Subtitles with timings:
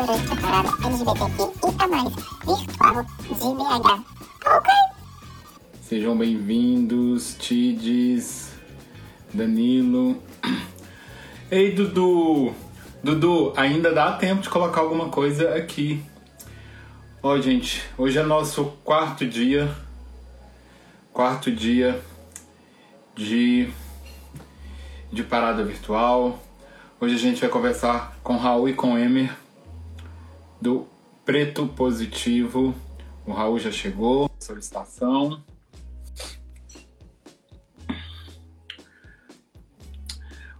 [0.00, 1.86] durante a parada LGBTQIA+,
[2.46, 4.04] virtual de BH.
[4.46, 4.72] Ok?
[5.82, 8.52] Sejam bem-vindos, Tides,
[9.34, 10.22] Danilo.
[11.50, 12.54] Ei, Dudu!
[13.02, 16.02] Dudu, ainda dá tempo de colocar alguma coisa aqui.
[17.22, 19.70] Ó, gente, hoje é nosso quarto dia.
[21.12, 22.00] Quarto dia
[23.14, 23.68] de,
[25.12, 26.42] de parada virtual.
[26.98, 29.39] Hoje a gente vai conversar com Raul e com Emer
[30.60, 30.86] do
[31.24, 32.74] Preto Positivo.
[33.26, 35.42] O Raul já chegou, solicitação.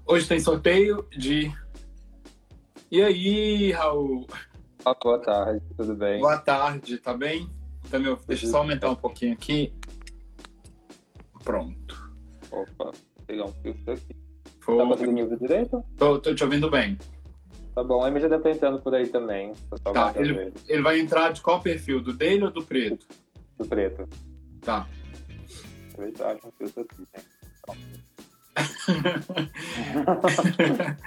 [0.06, 1.52] Hoje tem sorteio de.
[2.90, 4.26] E aí, Raul?
[4.84, 6.20] Ah, boa tarde, tudo bem?
[6.20, 7.48] Boa tarde, tá bem?
[7.90, 8.16] Tá meu...
[8.26, 9.72] Deixa eu só aumentar um pouquinho aqui.
[11.44, 12.12] Pronto.
[12.50, 12.92] Opa,
[13.26, 14.16] pegar um filtro aqui.
[14.60, 14.78] Foi...
[14.78, 15.84] Tá conseguindo ouvir direito?
[15.96, 16.98] Tô, tô te ouvindo bem.
[17.74, 19.52] Tá bom, o Emma já estar entrando por aí também.
[19.92, 22.00] Tá, ele, ele vai entrar de qual perfil?
[22.00, 23.06] Do dele ou do preto?
[23.56, 24.08] Do preto.
[24.60, 24.88] Tá.
[25.94, 26.12] Aqui,
[30.78, 30.96] né?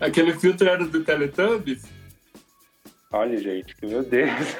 [0.00, 1.84] Aquele filtro era do Teletubbies?
[3.12, 4.30] Olha, gente, que meu Deus.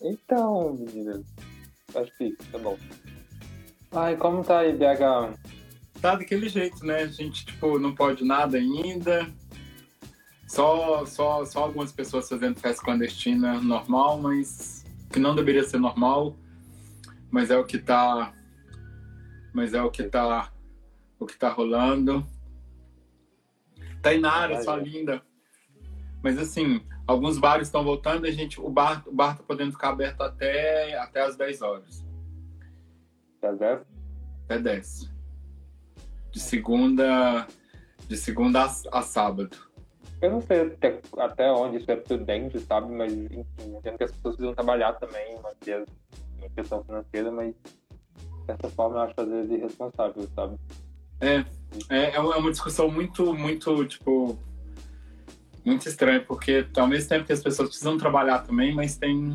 [0.00, 1.22] então, meninas.
[1.94, 2.78] Acho que tá bom.
[3.92, 5.34] Ai, como tá aí, BH?
[6.00, 7.02] Tá daquele jeito, né?
[7.02, 9.30] A gente, tipo, não pode nada ainda.
[10.48, 16.34] Só, só, só algumas pessoas fazendo festa clandestina normal, mas que não deveria ser normal.
[17.30, 18.32] Mas é o que tá.
[19.52, 20.50] Mas é o que tá.
[21.18, 22.26] O que tá rolando.
[24.00, 25.22] Tainara, sua linda.
[26.22, 29.90] Mas assim, alguns bares estão voltando, a gente, o bar, o bar tá podendo ficar
[29.90, 32.04] aberto até, até as 10 horas.
[33.40, 33.86] Tá certo?
[34.44, 35.19] Até 10.
[36.30, 37.46] De segunda.
[38.06, 39.56] De segunda a, a sábado.
[40.20, 42.92] Eu não sei até, até onde isso é prudente, sabe?
[42.92, 45.86] Mas, enfim, entendo que as pessoas precisam trabalhar também, manter
[46.44, 50.56] a questão financeira, mas, de certa forma, eu acho às vezes irresponsável, sabe?
[51.20, 51.44] É,
[51.88, 54.38] é, é uma discussão muito, muito, tipo,
[55.64, 59.34] muito estranha, porque ao mesmo tempo que as pessoas precisam trabalhar também, mas tem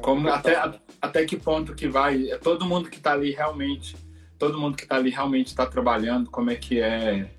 [0.00, 0.56] como até,
[1.00, 3.96] até que ponto que vai, é todo mundo que tá ali realmente,
[4.40, 7.30] todo mundo que tá ali realmente está trabalhando, como é que é,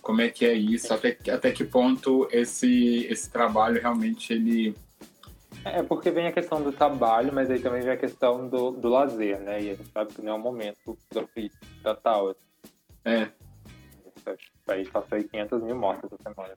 [0.00, 4.74] como é que é isso, até, até que ponto esse, esse trabalho realmente ele...
[5.64, 8.88] É porque vem a questão do trabalho, mas aí também vem a questão do, do
[8.88, 9.62] lazer, né?
[9.62, 12.34] E a gente sabe que não é o momento propício da tal.
[13.04, 13.28] É,
[14.68, 16.54] Aí passou aí 500 mil mortes essa semana.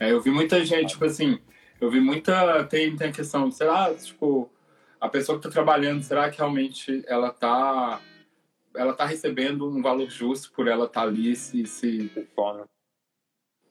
[0.00, 1.38] É, eu vi muita gente, tipo assim,
[1.80, 2.64] eu vi muita.
[2.64, 4.50] Tem, tem a questão, será, tipo,
[5.00, 8.00] a pessoa que tá trabalhando, será que realmente ela tá.
[8.76, 12.64] Ela tá recebendo um valor justo por ela estar tá ali se, se, Expondo.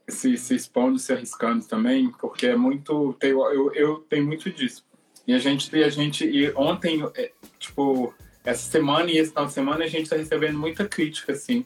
[0.09, 2.11] se, se expondo, se arriscando também?
[2.11, 3.13] Porque é muito.
[3.19, 4.85] Tem, eu, eu tenho muito disso.
[5.27, 8.13] E a gente, e a gente, e ontem, é, tipo,
[8.43, 11.65] essa semana e esse final de semana, a gente tá recebendo muita crítica, assim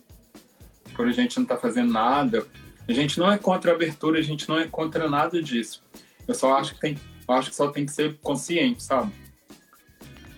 [0.99, 2.45] por a gente não tá fazendo nada.
[2.85, 5.81] A gente não é contra a abertura, a gente não é contra nada disso.
[6.27, 9.09] Eu só acho que tem, eu acho que só tem que ser consciente, sabe?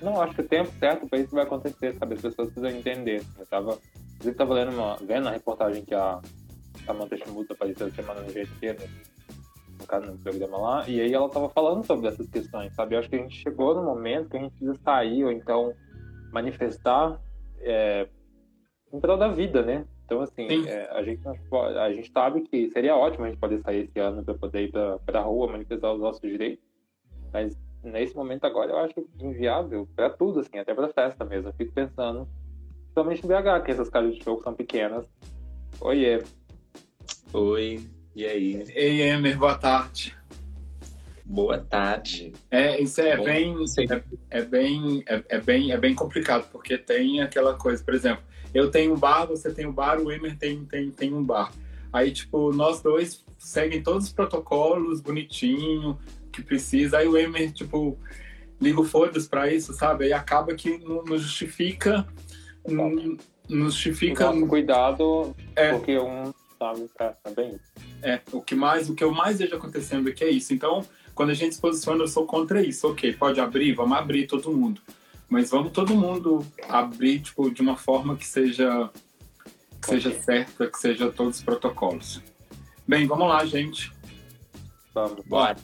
[0.01, 2.15] Não, acho que o tempo certo para isso vai acontecer, sabe?
[2.15, 3.23] As pessoas precisam entender.
[3.37, 3.77] Eu tava,
[4.15, 6.19] inclusive, tava lendo uma, vendo a reportagem que a
[6.85, 8.77] Samantha Schmutz apareceu semana no GT,
[10.07, 12.95] no programa lá, e aí ela tava falando sobre essas questões, sabe?
[12.95, 15.73] Eu acho que a gente chegou no momento que a gente precisa sair ou então
[16.31, 17.19] manifestar
[17.59, 18.07] é,
[18.93, 19.85] em prol da vida, né?
[20.05, 21.21] Então, assim, é, a, gente,
[21.53, 24.71] a gente sabe que seria ótimo a gente poder sair esse ano para poder ir
[24.71, 26.63] para a rua, manifestar os nossos direitos,
[27.31, 31.49] mas nesse momento agora eu acho inviável para tudo, assim, até para festa mesmo.
[31.49, 32.27] Eu fico pensando,
[32.83, 35.05] principalmente em BH, que essas casas de show são pequenas.
[35.79, 36.23] Oiê.
[37.33, 37.83] Oi,
[38.15, 38.63] e aí?
[38.75, 40.15] Ei, Emer, boa tarde.
[41.25, 42.33] Boa tarde.
[42.49, 46.77] É, isso é Bom, bem, é, é, bem, é, é, bem, é bem complicado, porque
[46.77, 48.21] tem aquela coisa, por exemplo,
[48.53, 51.51] eu tenho um bar, você tem um bar, o Emer tem, tem, tem um bar.
[51.93, 55.97] Aí, tipo, nós dois seguem todos os protocolos bonitinho,
[56.31, 56.97] que precisa.
[56.97, 57.97] Aí o Emer, tipo,
[58.59, 60.05] liga o foda-se pra isso, sabe?
[60.05, 62.07] Aí acaba que não, não justifica.
[62.67, 62.89] Não,
[63.49, 64.31] não justifica.
[64.31, 66.31] Nosso cuidado, é, porque um
[66.61, 67.59] sabe, tá, tá bem.
[68.03, 70.53] É, o que mais, o que eu mais vejo acontecendo aqui é isso.
[70.53, 70.85] Então,
[71.15, 72.87] quando a gente se posiciona, eu sou contra isso.
[72.87, 74.79] Ok, pode abrir, vamos abrir todo mundo.
[75.27, 78.89] Mas vamos todo mundo abrir tipo, de uma forma que seja,
[79.81, 82.21] que seja certa, que seja todos os protocolos.
[82.87, 83.91] Bem, vamos lá, gente.
[84.93, 85.25] Vamos.
[85.25, 85.55] Boa,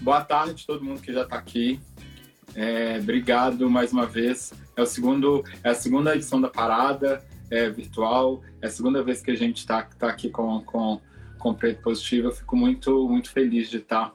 [0.00, 1.80] boa tarde todo mundo que já está aqui.
[2.54, 4.52] É, obrigado mais uma vez.
[4.76, 8.42] É, o segundo, é a segunda edição da parada é, virtual.
[8.60, 11.00] É a segunda vez que a gente está tá aqui com, com,
[11.38, 12.28] com Preto Positivo.
[12.28, 14.14] Eu fico muito, muito feliz de estar,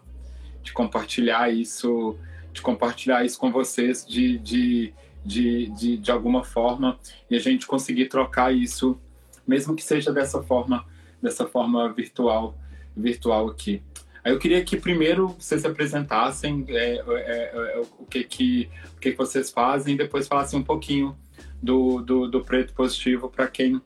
[0.62, 2.18] de compartilhar isso,
[2.52, 4.94] de compartilhar isso com vocês, de, de,
[5.26, 6.98] de, de, de alguma forma,
[7.30, 8.98] e a gente conseguir trocar isso,
[9.46, 10.86] mesmo que seja dessa forma,
[11.22, 12.58] dessa forma virtual,
[12.96, 13.82] virtual aqui.
[14.24, 19.00] Aí eu queria que primeiro vocês se apresentassem é, é, é, o, que, que, o
[19.00, 21.18] que vocês fazem, e depois falassem um pouquinho
[21.62, 23.82] do, do, do Preto Positivo para quem,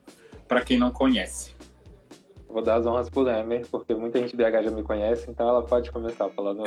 [0.64, 1.56] quem não conhece.
[2.48, 5.62] Vou dar as honras pro Emer, porque muita gente BH já me conhece, então ela
[5.62, 6.62] pode começar falando.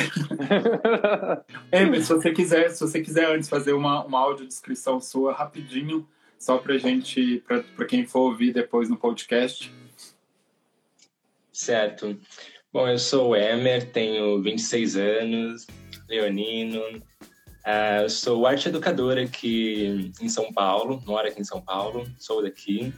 [1.72, 6.08] Emer, se você quiser, se você quiser antes fazer uma, uma audiodescrição sua rapidinho,
[6.38, 7.44] só pra gente,
[7.76, 9.74] para quem for ouvir depois no podcast.
[11.52, 12.18] Certo.
[12.74, 15.68] Bom, eu sou o Emer, tenho 26 anos,
[16.08, 16.80] leonino.
[16.80, 22.94] Uh, sou arte educadora aqui em São Paulo, moro aqui em São Paulo, sou daqui.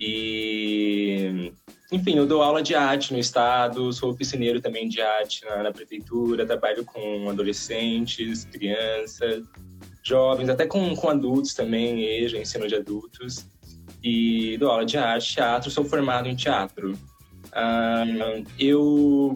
[0.00, 1.52] E,
[1.92, 5.70] enfim, eu dou aula de arte no estado, sou oficineiro também de arte na, na
[5.70, 9.44] prefeitura, trabalho com adolescentes, crianças,
[10.02, 13.46] jovens, até com, com adultos também, ensino de adultos.
[14.02, 16.98] E dou aula de arte, teatro, sou formado em teatro.
[17.54, 19.34] Uh, eu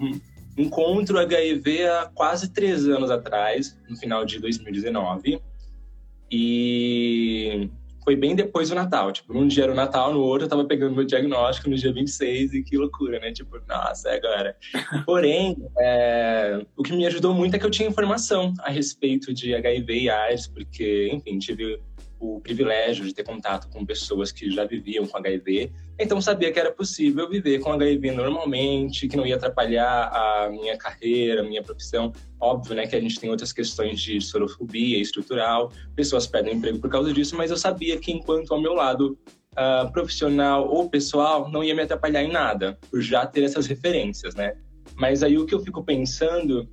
[0.57, 5.41] encontro HIV há quase três anos atrás, no final de 2019.
[6.31, 7.71] E
[8.05, 9.13] foi bem depois do Natal.
[9.13, 11.93] Tipo, um dia era o Natal, no outro eu tava pegando meu diagnóstico no dia
[11.93, 13.33] 26 e que loucura, né?
[13.33, 14.57] Tipo, nossa, é agora.
[15.07, 19.55] Porém, é, o que me ajudou muito é que eu tinha informação a respeito de
[19.55, 21.81] HIV e AIDS, porque, enfim, tive
[22.21, 26.59] o privilégio de ter contato com pessoas que já viviam com HIV, então sabia que
[26.59, 31.63] era possível viver com HIV normalmente, que não ia atrapalhar a minha carreira, a minha
[31.63, 32.13] profissão.
[32.41, 36.91] Óbvio, né, que a gente tem outras questões de sorofobia estrutural, pessoas perdem emprego por
[36.91, 39.19] causa disso, mas eu sabia que enquanto ao meu lado
[39.53, 44.35] uh, profissional ou pessoal não ia me atrapalhar em nada, por já ter essas referências,
[44.35, 44.55] né?
[44.95, 46.69] Mas aí o que eu fico pensando,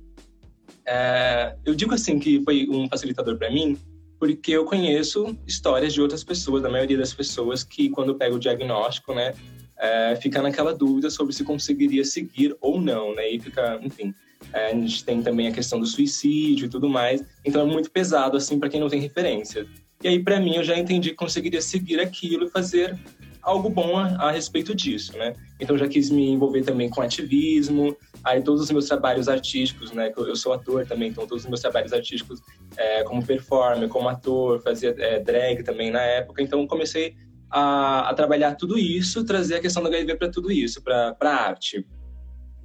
[0.86, 3.76] é, eu digo assim que foi um facilitador para mim,
[4.18, 8.38] porque eu conheço histórias de outras pessoas, da maioria das pessoas, que quando pega o
[8.38, 9.34] diagnóstico, né,
[9.78, 14.14] é, fica naquela dúvida sobre se conseguiria seguir ou não, né, e fica, enfim,
[14.52, 17.90] é, a gente tem também a questão do suicídio e tudo mais, então é muito
[17.90, 19.66] pesado, assim, para quem não tem referência.
[20.02, 22.98] E aí, para mim, eu já entendi que conseguiria seguir aquilo e fazer
[23.46, 25.32] algo bom a, a, respeito disso, né?
[25.60, 30.12] Então já quis me envolver também com ativismo, aí todos os meus trabalhos artísticos, né?
[30.16, 32.42] Eu, eu sou ator também, então todos os meus trabalhos artísticos
[32.76, 37.14] é, como performer, como ator, fazia é, drag também na época, então comecei
[37.48, 41.28] a, a, trabalhar tudo isso, trazer a questão do HIV para tudo isso, para a
[41.28, 41.86] arte.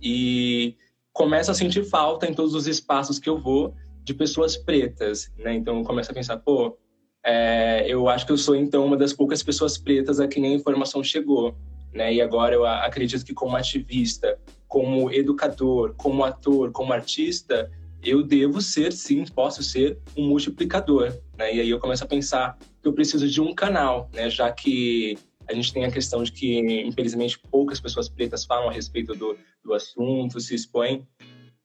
[0.01, 0.75] E
[1.13, 5.53] começo a sentir falta em todos os espaços que eu vou de pessoas pretas, né?
[5.53, 6.75] Então começo a pensar, pô,
[7.23, 10.49] é, eu acho que eu sou, então, uma das poucas pessoas pretas a quem a
[10.49, 11.55] informação chegou.
[11.93, 12.15] Né?
[12.15, 17.69] E agora eu acredito que, como ativista, como educador, como ator, como artista,
[18.01, 21.13] eu devo ser, sim, posso ser um multiplicador.
[21.37, 21.55] Né?
[21.55, 24.29] E aí eu começo a pensar que eu preciso de um canal, né?
[24.29, 28.71] já que a gente tem a questão de que, infelizmente, poucas pessoas pretas falam a
[28.71, 31.05] respeito do, do assunto, se expõem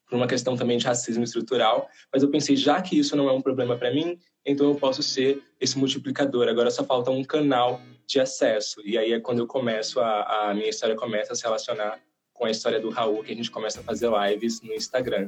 [0.09, 1.89] por uma questão também de racismo estrutural.
[2.13, 5.03] Mas eu pensei, já que isso não é um problema para mim, então eu posso
[5.03, 6.49] ser esse multiplicador.
[6.49, 8.81] Agora só falta um canal de acesso.
[8.85, 11.99] E aí é quando eu começo, a, a minha história começa a se relacionar
[12.33, 15.27] com a história do Raul, que a gente começa a fazer lives no Instagram.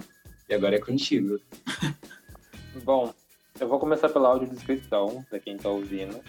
[0.48, 1.40] E agora é contigo.
[2.84, 3.12] Bom,
[3.58, 6.20] eu vou começar pela audiodescrição, para quem está ouvindo.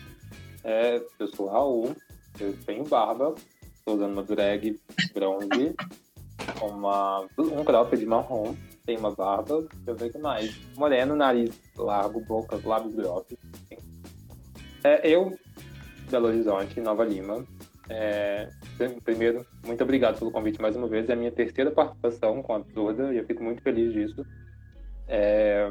[0.63, 1.95] É, eu sou o Raul,
[2.39, 3.35] eu tenho barba,
[3.75, 4.79] estou usando uma drag
[5.13, 5.75] bronze,
[6.61, 8.55] uma, um cropped marrom,
[8.89, 10.59] tem uma barba, deixa eu ver o que mais.
[10.75, 13.37] Moreno, nariz largo, boca, lábios grossos.
[14.83, 15.37] É, eu,
[16.09, 17.45] Belo Horizonte, Nova Lima.
[17.87, 18.49] É,
[19.03, 21.07] primeiro, muito obrigado pelo convite mais uma vez.
[21.07, 24.25] É a minha terceira participação com a Absurda e eu fico muito feliz disso.
[25.07, 25.69] É,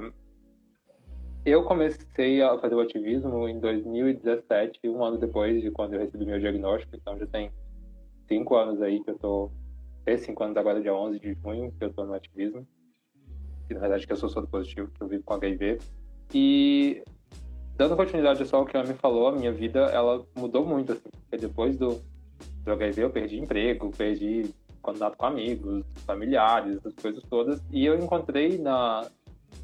[1.45, 6.25] eu comecei a fazer o ativismo em 2017, um ano depois de quando eu recebi
[6.25, 7.51] meu diagnóstico, então já tem
[8.29, 9.51] cinco anos aí que eu tô,
[10.05, 12.65] fez cinco anos agora, dia 11 de junho, que eu tô no ativismo
[13.69, 15.79] que na verdade que eu sou soro positivo, que eu vivo com HIV.
[16.35, 17.05] E
[17.77, 21.11] dando continuidade só ao que ela me falou, a minha vida ela mudou muito, assim,
[21.11, 22.03] porque depois do,
[22.65, 27.97] do HIV eu perdi emprego, perdi contato com amigos, familiares, essas coisas todas, e eu
[27.99, 29.07] encontrei na,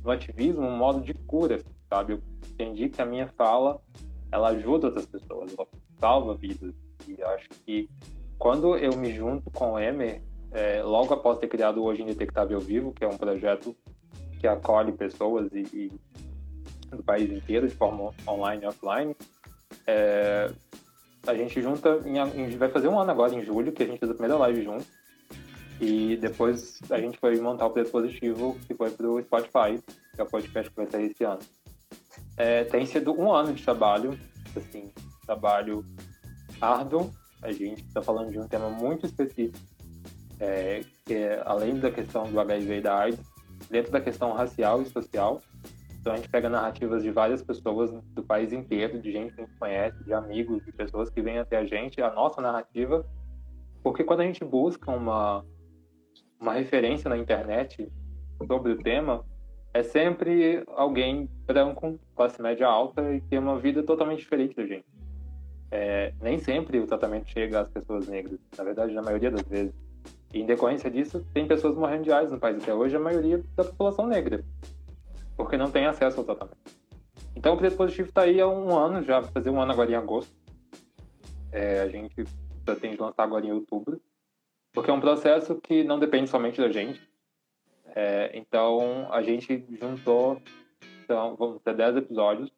[0.05, 2.13] no ativismo um modo de cura, sabe?
[2.13, 3.81] Eu entendi que a minha fala,
[4.31, 5.67] ela ajuda outras pessoas, ela
[5.99, 6.75] salva vidas,
[7.09, 7.89] e acho que
[8.39, 12.93] quando eu me junto com o Emer, é, logo após ter criado Hoje Indetectável Vivo,
[12.93, 13.75] que é um projeto
[14.45, 15.93] que acolhe pessoas e, e
[16.95, 19.17] do país inteiro de forma online e offline.
[19.87, 20.53] É,
[21.27, 23.99] a gente junta, em, em, vai fazer um ano agora em julho, que a gente
[23.99, 24.85] fez a primeira live junto.
[25.81, 29.83] E depois a gente foi montar o preço positivo, que foi pro Spotify,
[30.15, 31.41] que é o podcast que vai sair esse ano.
[32.37, 34.19] É, tem sido um ano de trabalho,
[34.55, 34.93] assim,
[35.25, 35.87] trabalho
[36.61, 37.11] árduo.
[37.41, 39.59] A gente está falando de um tema muito específico,
[40.39, 43.34] é, que é além da questão do HIV e da AIDS,
[43.71, 45.41] dentro da questão racial e social.
[46.01, 49.45] Então a gente pega narrativas de várias pessoas do país inteiro, de gente que a
[49.47, 53.07] gente conhece, de amigos, de pessoas que vêm até a gente, a nossa narrativa.
[53.83, 55.45] Porque quando a gente busca uma,
[56.39, 57.91] uma referência na internet
[58.47, 59.25] sobre o tema,
[59.73, 64.87] é sempre alguém branco, classe média alta e tem uma vida totalmente diferente da gente.
[65.71, 69.75] É, nem sempre o tratamento chega às pessoas negras, na verdade, na maioria das vezes.
[70.35, 73.43] E em decorrência disso, tem pessoas morrendo de AIDS no país até hoje, a maioria
[73.57, 74.45] da população negra,
[75.37, 76.59] porque não tem acesso ao tratamento.
[77.35, 79.91] Então o preço positivo está aí há um ano, já vai fazer um ano agora
[79.91, 80.35] em agosto.
[81.51, 82.25] É, a gente
[82.65, 84.01] pretende lançar agora em outubro,
[84.73, 87.01] porque é um processo que não depende somente da gente,
[87.95, 90.43] é, então, a gente juntou,
[91.05, 92.51] então, vamos ter 10 episódios,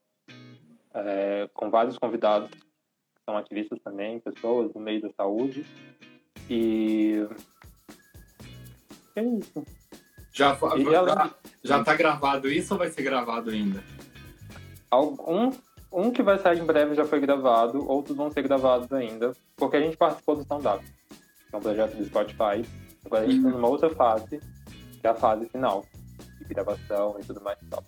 [0.95, 5.67] é, com vários convidados, que são ativistas também, pessoas do meio da saúde.
[6.49, 7.27] E.
[9.17, 9.65] É isso.
[10.33, 11.31] Já, E já, além-
[11.65, 13.83] já tá gravado isso ou vai ser gravado ainda?
[14.93, 15.53] Um,
[15.93, 19.77] um que vai sair em breve já foi gravado, outros vão ser gravados ainda, porque
[19.77, 20.85] a gente participou do Up,
[21.49, 22.65] que é um projeto do Spotify.
[23.05, 23.55] Agora a gente está Uhum.
[23.57, 24.41] numa outra fase,
[25.01, 25.85] que é a fase final,
[26.41, 27.83] de gravação e tudo mais e tal.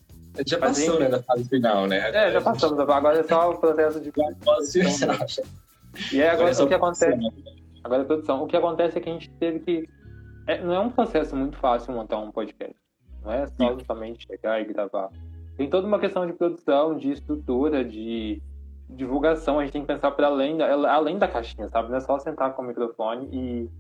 [0.47, 2.11] Já Mas passou, né, da fase final, né?
[2.15, 4.13] É, já passamos, agora é só o processo de.
[6.13, 7.07] E é agora só o que acontece.
[7.07, 7.33] produção.
[7.83, 8.45] Agora a produção.
[8.45, 9.89] O que acontece é que a gente teve que.
[10.49, 12.75] É, não é um processo muito fácil montar um podcast.
[13.23, 15.11] Não é só somente chegar e gravar.
[15.59, 18.41] Tem toda uma questão de produção, de estrutura, de
[18.89, 19.59] divulgação.
[19.59, 21.91] A gente tem que pensar para além da, além da caixinha, sabe?
[21.91, 23.71] Não é só sentar com o microfone e,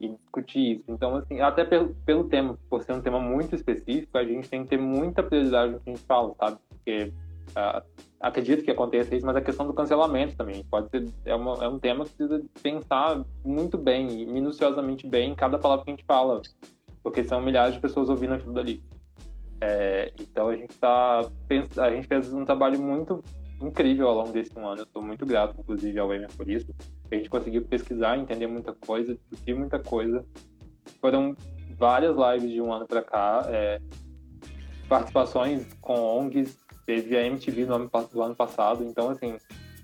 [0.00, 0.84] e discutir isso.
[0.88, 4.62] Então, assim, até pelo, pelo tema, por ser um tema muito específico, a gente tem
[4.62, 6.56] que ter muita prioridade no que a gente fala, sabe?
[6.70, 7.12] Porque
[7.54, 7.82] ah,
[8.20, 11.68] acredito que aconteça isso, mas a questão do cancelamento também pode ser é, uma, é
[11.68, 16.04] um tema que precisa pensar muito bem minuciosamente bem em cada palavra que a gente
[16.04, 16.42] fala,
[17.02, 18.82] porque são milhares de pessoas ouvindo aquilo dali.
[19.60, 21.20] É, então a gente tá
[21.78, 23.22] a gente fez um trabalho muito
[23.60, 24.76] incrível ao longo desse ano.
[24.78, 26.72] Eu estou muito grato, inclusive, ao Emer por isso.
[27.10, 30.24] A gente conseguiu pesquisar, entender muita coisa, discutir muita coisa.
[31.00, 31.34] Foram
[31.76, 33.80] várias lives de um ano para cá, é,
[34.88, 38.82] participações com ONGs, teve a MTV no ano, do ano passado.
[38.82, 39.36] Então, assim,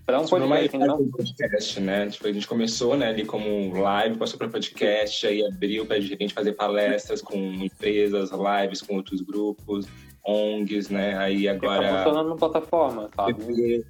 [0.07, 2.09] para um numa podcast ainda não podcast, né?
[2.09, 6.01] Tipo, a gente começou, né, ali como live, passou para podcast, aí abriu para a
[6.01, 9.87] gente fazer palestras com empresas, lives com outros grupos,
[10.27, 11.15] ONGs, né?
[11.19, 13.85] Aí tá agora funcionando na plataforma, sabe?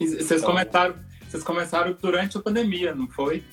[0.00, 0.94] E vocês Então- comentaram,
[1.28, 3.44] vocês começaram durante a pandemia, não foi?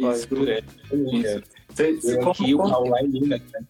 [0.00, 0.12] Foi.
[0.14, 0.28] Isso.
[0.28, 1.42] durante a pandemia.
[1.74, 3.60] Cê- cê- como, aqui, o como- Raul em Minas, né?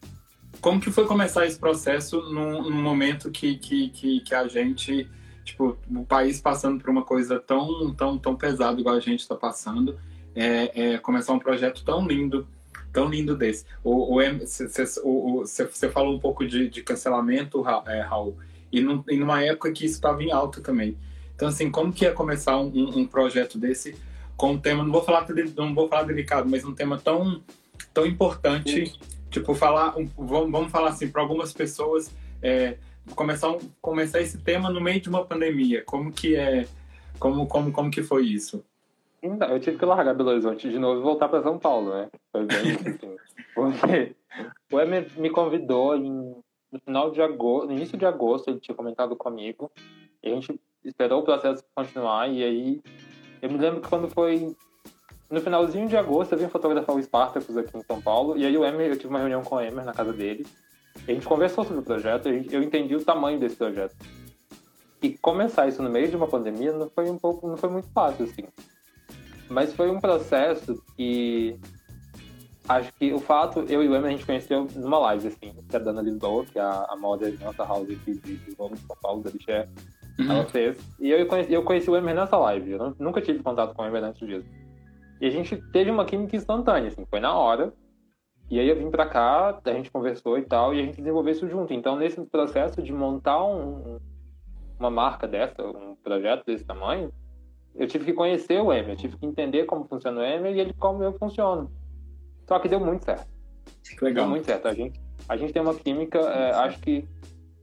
[0.62, 5.06] Como que foi começar esse processo num, num momento que, que, que, que a gente,
[5.44, 9.34] tipo, o país passando por uma coisa tão, tão, tão pesada igual a gente está
[9.34, 9.98] passando,
[10.34, 12.46] é, é começar um projeto tão lindo,
[12.92, 13.66] tão lindo desse.
[14.64, 18.36] Você falou um pouco de, de cancelamento, é, Raul,
[18.70, 20.96] e, num, e numa época que isso estava em alta também.
[21.34, 23.96] Então, assim, como que é começar um, um- um projeto desse
[24.36, 25.26] com um tema, não vou falar,
[25.56, 27.42] não vou falar delicado, mas um tema tão,
[27.92, 28.92] tão importante,
[29.32, 32.76] tipo, falar, um- vamos, falar assim, para algumas pessoas, é,
[33.16, 36.68] começar, um- começar esse tema no meio de uma pandemia, como que é,
[37.18, 38.64] como, como, como que foi isso?
[39.22, 42.08] Então, eu tive que largar Belo Horizonte de novo e voltar para São Paulo, né?
[42.32, 43.16] Foi bem isso, assim.
[43.54, 44.14] Porque
[44.70, 46.34] o Emer me convidou em,
[46.72, 49.70] no final de agosto, no início de agosto, ele tinha comentado comigo.
[50.22, 52.28] E a gente esperou o processo continuar.
[52.28, 52.80] E aí,
[53.40, 54.56] eu me lembro que quando foi
[55.32, 58.36] no finalzinho de agosto, eu vim fotografar o Spartacus aqui em São Paulo.
[58.36, 60.46] E aí, o Emer, eu tive uma reunião com o Emer na casa dele.
[61.08, 62.28] A gente conversou sobre o projeto.
[62.28, 63.96] Eu entendi o tamanho desse projeto.
[65.02, 67.88] E começar isso no meio de uma pandemia não foi um pouco, não foi muito
[67.88, 68.44] fácil, assim.
[69.48, 71.58] Mas foi um processo que
[72.68, 75.74] acho que o fato, eu e o Emer, a gente conheceu numa live, assim, que
[75.76, 78.70] a Dana Lisboa, que é a, a moda de nossa house aqui de, de São
[79.02, 79.66] Paulo, da Biché,
[80.20, 80.78] ela fez.
[81.00, 83.82] E eu conheci, eu conheci o Emer nessa live, eu não- nunca tive contato com
[83.82, 84.46] o Emer antes disso.
[85.22, 87.72] E a gente teve uma química instantânea, assim, foi na hora.
[88.50, 91.32] E aí eu vim pra cá, a gente conversou e tal, e a gente desenvolveu
[91.32, 91.72] isso junto.
[91.72, 94.00] Então, nesse processo de montar um-
[94.80, 97.12] uma marca dessa, um projeto desse tamanho,
[97.76, 100.60] eu tive que conhecer o Emer, eu tive que entender como funciona o Emer e
[100.60, 101.70] ele como eu funciono.
[102.48, 103.28] Só que deu muito certo.
[103.84, 104.28] Que Deu legal.
[104.28, 104.66] muito certo.
[104.66, 107.08] A gente, a gente tem uma química, é, acho que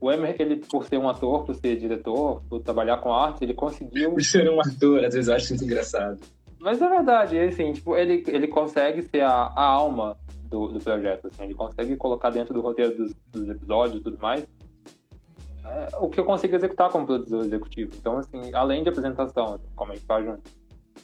[0.00, 3.52] o Emer, ele, por ser um ator, por ser diretor, por trabalhar com arte, ele
[3.52, 4.12] conseguiu.
[4.12, 6.18] Por ser um ator, às vezes eu acho isso engraçado.
[6.60, 11.28] Mas é verdade, assim, tipo, ele, ele consegue ser a, a alma do, do projeto.
[11.28, 14.46] Assim, ele consegue colocar dentro do roteiro dos, dos episódios e tudo mais
[15.70, 17.92] é, o que eu consigo executar como produtor executivo.
[17.96, 20.42] Então, assim, além de apresentação, assim, como a gente faz junto.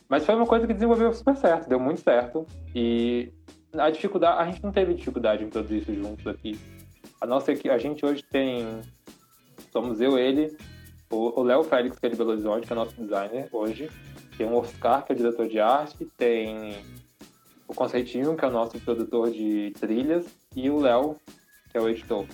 [0.08, 2.44] Mas foi uma coisa que desenvolveu super certo, deu muito certo.
[2.74, 3.32] E
[3.72, 6.58] a dificuldade, a gente não teve dificuldade em produzir isso juntos aqui.
[7.20, 8.80] A nossa equipe, a gente hoje tem,
[9.72, 10.56] somos eu, ele,
[11.10, 13.88] o Léo Félix, que é de Belo Horizonte, que é nosso designer hoje.
[14.36, 16.06] Tem o Oscar, que é diretor de arte.
[16.16, 16.76] Tem
[17.66, 20.26] o Conceitinho, que é o nosso produtor de trilhas.
[20.54, 21.16] E o Léo,
[21.70, 22.24] que é o editor.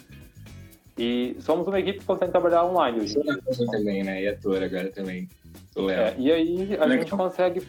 [0.99, 3.15] E somos uma equipe que consegue trabalhar online hoje.
[3.53, 4.23] Sou também, né?
[4.23, 5.29] E ator agora também.
[5.75, 6.01] O Léo.
[6.01, 7.63] É, e aí a gente consegue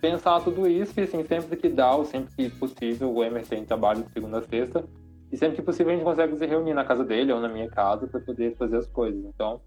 [0.00, 3.64] pensar tudo isso e assim, sempre que dá, ou sempre que possível, o Emer tem
[3.64, 4.84] trabalho de segunda a sexta.
[5.30, 7.68] E sempre que possível a gente consegue se reunir na casa dele ou na minha
[7.68, 9.22] casa para poder fazer as coisas.
[9.24, 9.60] Então,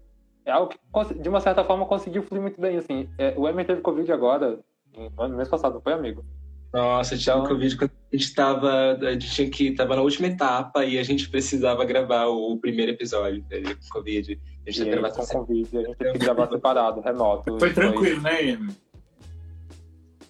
[0.44, 0.78] é algo que,
[1.14, 2.76] de uma certa forma, conseguiu fluir muito bem.
[2.76, 4.58] Assim, é, o Emer teve Covid agora,
[4.96, 6.24] no mês passado, não foi, amigo?
[6.72, 7.46] Nossa, tinha então...
[7.46, 8.98] Covid quando a gente tava.
[9.00, 9.70] A gente tinha que.
[9.72, 14.40] Tava na última etapa e a gente precisava gravar o primeiro episódio dele com Covid.
[14.66, 17.58] A gente ia gravar com Covid, a gente teve que gravar separado, remoto.
[17.60, 18.68] Foi tranquilo, né, Ian?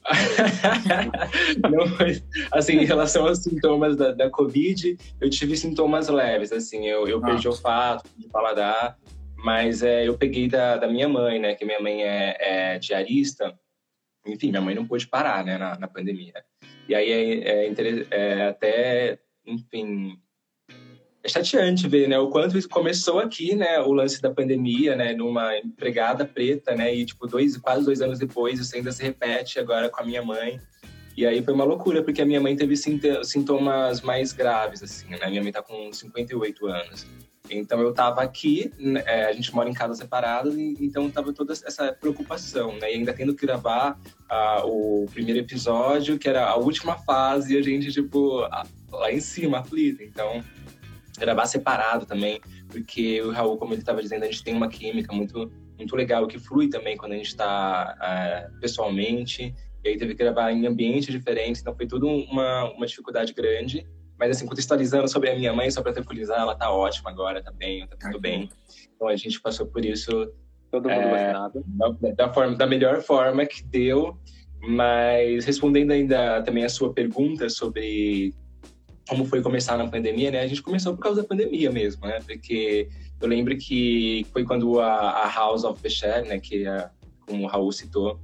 [1.70, 6.86] não, mas, assim, em relação aos sintomas da, da Covid, eu tive sintomas leves, assim,
[6.86, 8.98] eu, eu perdi o olfato, de paladar,
[9.44, 13.54] mas é, eu peguei da, da minha mãe, né, que minha mãe é, é diarista,
[14.26, 16.32] enfim, minha mãe não pôde parar, né, na, na pandemia.
[16.88, 20.18] E aí é, é, é, até, enfim,
[21.22, 25.12] é chateante ver, né, o quanto isso começou aqui, né, o lance da pandemia, né,
[25.12, 29.58] numa empregada preta, né, e tipo dois, quase dois anos depois isso ainda se repete
[29.58, 30.58] agora com a minha mãe.
[31.16, 35.28] E aí foi uma loucura porque a minha mãe teve sintomas mais graves, assim, né,
[35.28, 37.06] minha mãe tá com 58 anos.
[37.50, 41.52] Então eu estava aqui, né, é, a gente mora em casas separadas, então estava toda
[41.52, 42.90] essa preocupação, né?
[42.90, 47.58] E ainda tendo que gravar uh, o primeiro episódio, que era a última fase, e
[47.58, 48.40] a gente, tipo,
[48.90, 50.02] lá em cima, aflito.
[50.02, 50.42] Então,
[51.18, 55.12] gravar separado também, porque o Raul, como ele estava dizendo, a gente tem uma química
[55.12, 59.54] muito, muito legal, que flui também quando a gente está é, pessoalmente.
[59.84, 63.86] E aí teve que gravar em ambientes diferentes, então foi tudo uma, uma dificuldade grande.
[64.18, 67.52] Mas, assim, contextualizando sobre a minha mãe, só para tranquilizar, ela tá ótima agora, tá
[67.52, 68.48] bem, tá tudo bem.
[68.94, 70.32] Então, a gente passou por isso...
[70.70, 71.64] Todo mundo é, vacinado.
[71.66, 74.16] Da, da, forma, da melhor forma que deu.
[74.60, 78.32] Mas, respondendo ainda também a sua pergunta sobre
[79.08, 80.40] como foi começar na pandemia, né?
[80.40, 82.20] A gente começou por causa da pandemia mesmo, né?
[82.26, 82.88] Porque
[83.20, 86.38] eu lembro que foi quando a, a House of the Share, né?
[86.38, 86.90] Que, a,
[87.26, 88.18] como o Raul citou,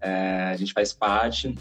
[0.00, 1.54] é, a gente faz parte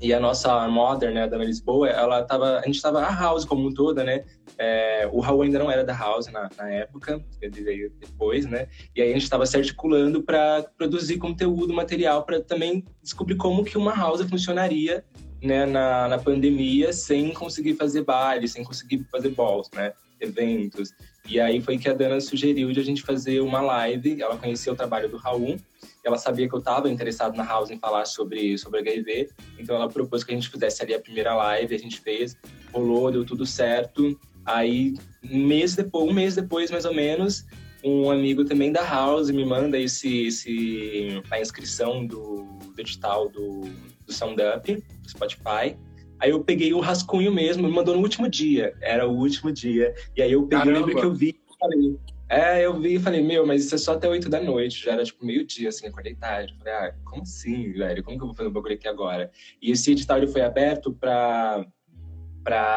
[0.00, 3.68] e a nossa Modern, né, da Lisboa, ela tava, a gente tava a House como
[3.68, 4.24] um toda, né?
[4.56, 8.66] É, o Raul ainda não era da House na, na época, ele veio depois, né?
[8.96, 13.62] E aí a gente estava se articulando para produzir conteúdo, material, para também descobrir como
[13.62, 15.04] que uma House funcionaria
[15.42, 19.92] né, na, na pandemia sem conseguir fazer baile, sem conseguir fazer balls, né?
[20.18, 20.94] Eventos.
[21.28, 24.20] E aí foi que a Dana sugeriu de a gente fazer uma live.
[24.20, 25.58] Ela conhecia o trabalho do Raul
[26.04, 29.88] ela sabia que eu estava interessado na House em falar sobre, sobre HIV, então ela
[29.88, 32.36] propôs que a gente fizesse ali a primeira live, a gente fez,
[32.72, 34.18] rolou, deu tudo certo.
[34.44, 37.44] Aí, um mês depois, um mês depois, mais ou menos,
[37.84, 43.62] um amigo também da House me manda esse, esse a inscrição do, do edital do,
[44.06, 45.76] do SoundUp, do Spotify.
[46.18, 48.74] Aí eu peguei o rascunho mesmo, me mandou no último dia.
[48.80, 49.94] Era o último dia.
[50.14, 51.96] E aí eu peguei, lembro que eu vi e falei,
[52.30, 54.92] é, eu vi e falei, meu, mas isso é só até 8 da noite, já
[54.92, 56.54] era tipo meio-dia, assim, acordei tarde.
[56.58, 58.04] Falei, ah, como assim, velho?
[58.04, 59.32] Como que eu vou fazer um bagulho aqui agora?
[59.60, 61.66] E esse edital ele foi aberto para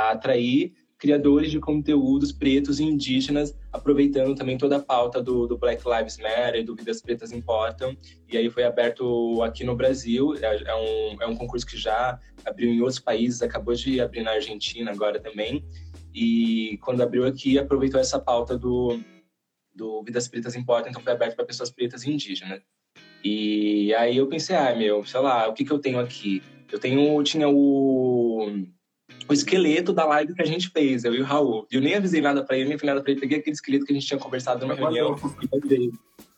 [0.10, 5.84] atrair criadores de conteúdos pretos e indígenas, aproveitando também toda a pauta do, do Black
[5.86, 7.96] Lives Matter, do Vidas Pretas Importam.
[8.32, 12.18] E aí foi aberto aqui no Brasil, é, é, um, é um concurso que já
[12.44, 15.64] abriu em outros países, acabou de abrir na Argentina agora também.
[16.12, 18.98] E quando abriu aqui, aproveitou essa pauta do,
[19.74, 22.62] do Vidas Pretas Importa, então foi aberto para pessoas pretas e indígenas.
[23.24, 26.44] E aí eu pensei, ah, meu, sei lá, o que que eu tenho aqui?
[26.72, 28.66] Eu tenho, tinha o,
[29.30, 31.66] o esqueleto da live que a gente fez, eu e o Raul.
[31.72, 33.86] E eu nem avisei nada para ele, nem falei nada para ele, peguei aquele esqueleto
[33.86, 35.16] que a gente tinha conversado numa reunião
[35.70, 35.92] e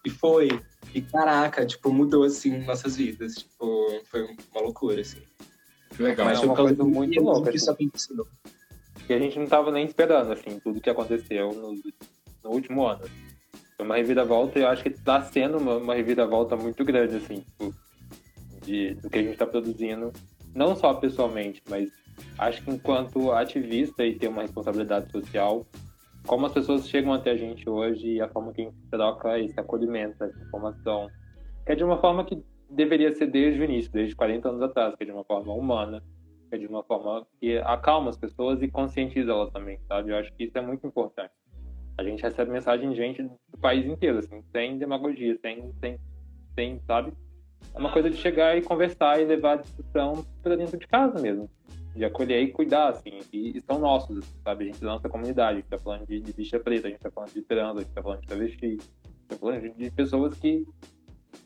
[0.05, 0.49] E foi.
[0.93, 3.35] E caraca, tipo, mudou assim nossas vidas.
[3.35, 5.21] Tipo, foi uma loucura, assim.
[5.97, 6.27] Legal.
[6.27, 7.49] Mas é uma coisa muito louca.
[7.51, 7.89] Que, assim.
[9.07, 11.73] que a gente não tava nem esperando, assim, tudo que aconteceu no,
[12.43, 13.03] no último ano.
[13.77, 17.73] Foi uma reviravolta eu acho que está sendo uma, uma reviravolta muito grande, assim, tipo,
[18.63, 20.11] de, do que a gente está produzindo,
[20.53, 21.89] não só pessoalmente, mas
[22.37, 25.65] acho que enquanto ativista e ter uma responsabilidade social,
[26.25, 29.39] como as pessoas chegam até a gente hoje e a forma que a gente troca
[29.39, 31.07] esse acolhimento, essa informação,
[31.65, 34.95] que é de uma forma que deveria ser desde o início, desde 40 anos atrás,
[34.95, 36.01] que é de uma forma humana,
[36.51, 40.11] é de uma forma que acalma as pessoas e conscientiza elas também, sabe?
[40.11, 41.33] Eu acho que isso é muito importante.
[41.97, 45.97] A gente recebe mensagem de gente do país inteiro, assim, sem demagogia, sem, sem,
[46.53, 47.13] sem, sabe?
[47.73, 51.21] É uma coisa de chegar e conversar e levar a discussão para dentro de casa
[51.21, 51.49] mesmo.
[51.95, 53.19] De acolher e cuidar, assim.
[53.31, 54.65] E, e são nossos, sabe?
[54.65, 56.99] A gente lança a comunidade, a gente tá falando de, de bicha preta, a gente
[56.99, 58.89] tá falando de trans, a gente tá falando de travesti, a gente
[59.27, 60.65] tá falando de, de pessoas que,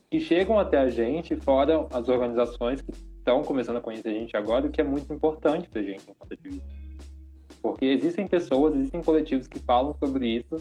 [0.09, 4.35] que chegam até a gente, fora as organizações que estão começando a conhecer a gente
[4.35, 6.78] agora, o que é muito importante pra gente enquanto ativista.
[7.61, 10.57] Porque existem pessoas, existem coletivos que falam sobre isso,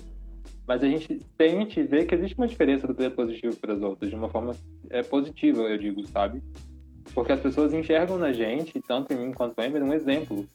[0.67, 4.11] mas a gente tente ver que existe uma diferença do preto positivo para as outras,
[4.11, 4.55] de uma forma
[4.91, 6.43] é, positiva, eu digo, sabe?
[7.15, 10.47] Porque as pessoas enxergam na gente, tanto em mim quanto em Emer, um exemplo.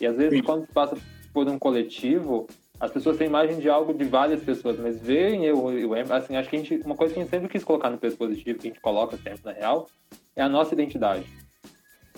[0.00, 0.44] E às vezes, Sim.
[0.44, 0.96] quando passa
[1.32, 2.46] por um coletivo,
[2.78, 6.12] as pessoas têm imagem de algo de várias pessoas, mas veem eu e o Emer,
[6.12, 8.16] assim, acho que a gente, uma coisa que a gente sempre quis colocar no preto
[8.16, 9.88] positivo, que a gente coloca sempre na real,
[10.36, 11.26] é a nossa identidade.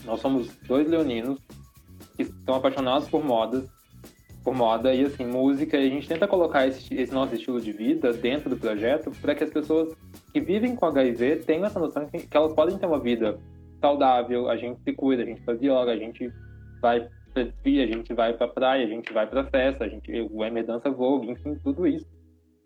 [0.05, 1.40] Nós somos dois leoninos
[2.16, 3.68] que estão apaixonados por modas,
[4.42, 5.77] por moda e assim música.
[5.77, 9.35] E a gente tenta colocar esse, esse nosso estilo de vida dentro do projeto para
[9.35, 9.94] que as pessoas
[10.33, 13.38] que vivem com HIV tenham essa noção que, que elas podem ter uma vida
[13.81, 14.48] saudável.
[14.48, 16.33] A gente se cuida, a gente faz yoga, a gente
[16.81, 20.44] vai pra a gente vai pra praia, a gente vai pra festa, a gente, o
[20.44, 22.07] Emer dança vogue, enfim, tudo isso.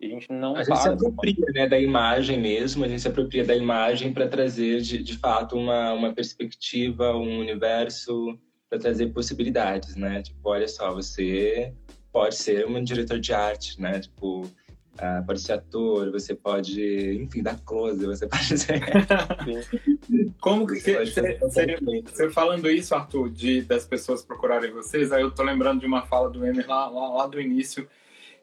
[0.01, 3.09] E a gente não A gente se apropria né, da imagem mesmo, a gente se
[3.09, 9.09] apropria da imagem para trazer, de, de fato, uma, uma perspectiva, um universo para trazer
[9.09, 10.23] possibilidades, né?
[10.23, 11.73] Tipo, olha só, você
[12.13, 14.01] pode ser um diretor de arte, né?
[14.01, 18.81] Tipo, uh, pode ser ator, você pode, enfim, dar close, você pode ser.
[20.41, 25.31] Como que você, você, você, falando isso, Arthur, de das pessoas procurarem vocês, aí eu
[25.31, 27.89] tô lembrando de uma fala do Emer lá, lá, lá do início,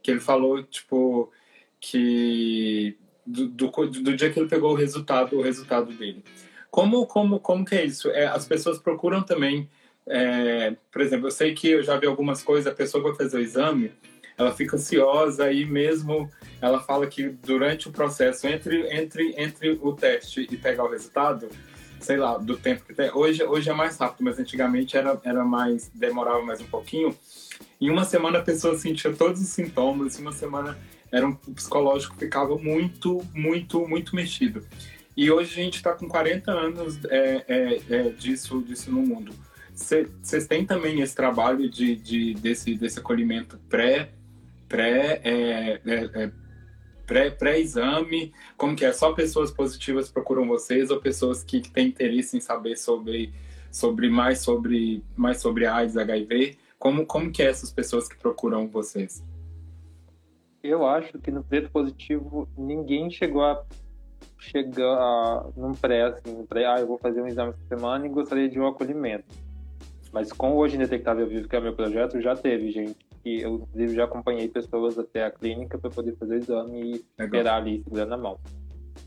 [0.02, 1.32] que ele falou, tipo,
[1.80, 6.24] que do, do, do, dia que ele pegou o resultado, o resultado dele.
[6.70, 8.10] Como, como, como que é isso?
[8.10, 9.70] É, as pessoas procuram também
[10.08, 13.38] é, por exemplo, eu sei que eu já vi algumas coisas, a pessoa vai fazer
[13.38, 13.92] o exame,
[14.38, 16.30] ela fica ansiosa e mesmo
[16.62, 21.48] ela fala que durante o processo, entre, entre, entre o teste e pegar o resultado,
[22.00, 23.12] sei lá, do tempo que tem.
[23.14, 27.16] Hoje, hoje é mais rápido, mas antigamente era, era mais, demorava mais um pouquinho.
[27.80, 30.78] Em uma semana a pessoa sentia todos os sintomas, em uma semana
[31.12, 34.66] era um psicológico ficava muito, muito, muito mexido.
[35.16, 39.32] E hoje a gente está com 40 anos é, é, é, disso, disso no mundo.
[39.74, 44.12] Vocês têm também esse trabalho de, de, desse, desse acolhimento pré,
[44.68, 46.32] pré, é, é, é,
[47.06, 48.34] pré, pré-exame?
[48.56, 48.94] Como que é?
[48.94, 53.34] Só pessoas positivas procuram vocês ou pessoas que, que têm interesse em saber sobre,
[53.72, 56.58] sobre mais sobre mais sobre AIDS, HIV?
[56.78, 59.24] Como, como que é essas pessoas que procuram vocês?
[60.62, 63.64] Eu acho que no preto positivo ninguém chegou a
[64.38, 68.50] chegar num pré, assim, pré, ah, eu vou fazer um exame essa semana e gostaria
[68.50, 69.26] de um acolhimento.
[70.14, 73.56] Mas com Hoje Indetectável Vivo, que é o meu projeto, já teve gente que eu,
[73.56, 77.04] inclusive, já acompanhei pessoas até a clínica para poder fazer o exame e Legal.
[77.20, 78.40] esperar ali segurando a mão.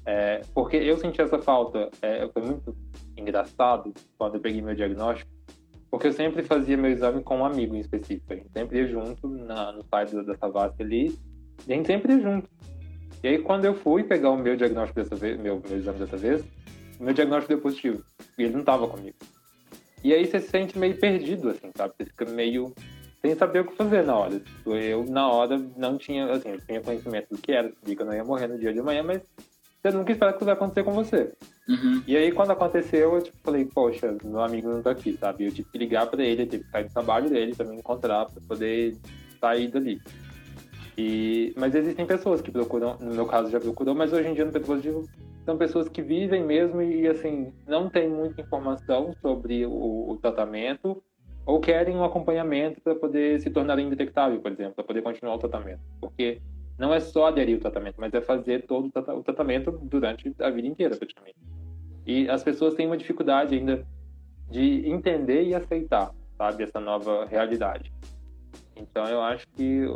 [0.04, 2.76] É, porque eu senti essa falta, é, foi muito
[3.16, 5.30] engraçado quando eu peguei meu diagnóstico,
[5.90, 8.32] porque eu sempre fazia meu exame com um amigo em específico.
[8.32, 11.18] A gente sempre ia junto na, no site da Savassi ali,
[11.68, 12.50] e a gente sempre ia junto.
[13.22, 16.16] E aí, quando eu fui pegar o meu diagnóstico dessa vez, meu, meu exame dessa
[16.16, 16.44] vez,
[16.98, 18.02] o meu diagnóstico deu positivo.
[18.36, 19.16] E ele não estava comigo.
[20.06, 21.92] E aí você se sente meio perdido, assim, sabe?
[21.98, 22.72] Você fica meio
[23.20, 24.38] sem saber o que fazer na hora.
[24.38, 28.02] Tipo, eu, na hora, não tinha, assim, eu tinha conhecimento do que era, sabia que
[28.02, 29.20] eu não ia morrer no dia de amanhã, mas
[29.82, 31.32] você nunca espera que isso vai acontecer com você.
[31.68, 32.04] Uhum.
[32.06, 35.44] E aí, quando aconteceu, eu tipo, falei, poxa, meu amigo não tá aqui, sabe?
[35.44, 37.74] Eu tive que ligar pra ele, eu tive que sair do trabalho dele pra me
[37.74, 38.96] encontrar, pra poder
[39.40, 40.00] sair dali.
[40.96, 44.44] E, mas existem pessoas que procuram, no meu caso já procurou, mas hoje em dia
[44.44, 45.04] no Pedro Positivo
[45.46, 51.00] são pessoas que vivem mesmo e, assim, não tem muita informação sobre o, o tratamento
[51.46, 55.38] ou querem um acompanhamento para poder se tornar indetectável, por exemplo, para poder continuar o
[55.38, 55.80] tratamento.
[56.00, 56.42] Porque
[56.76, 60.66] não é só aderir ao tratamento, mas é fazer todo o tratamento durante a vida
[60.66, 61.38] inteira, praticamente.
[62.04, 63.86] E as pessoas têm uma dificuldade ainda
[64.50, 67.92] de entender e aceitar, sabe, essa nova realidade.
[68.74, 69.86] Então, eu acho que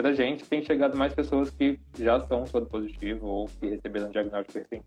[0.00, 4.58] pra gente tem chegado mais pessoas que já são soro positivo ou que receberam diagnóstico
[4.58, 4.86] recente.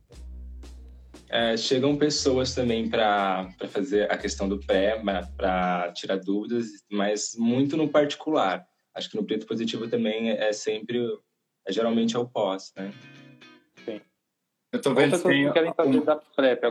[1.30, 5.00] É, chegam pessoas também para fazer a questão do pré,
[5.38, 8.66] para tirar dúvidas, mas muito no particular.
[8.96, 11.00] Acho que no preto positivo também é sempre,
[11.68, 12.92] é, geralmente é o pós, né?
[14.74, 15.54] Eu tô vendo que tem...
[15.54, 16.04] querem fazer um...
[16.04, 16.20] da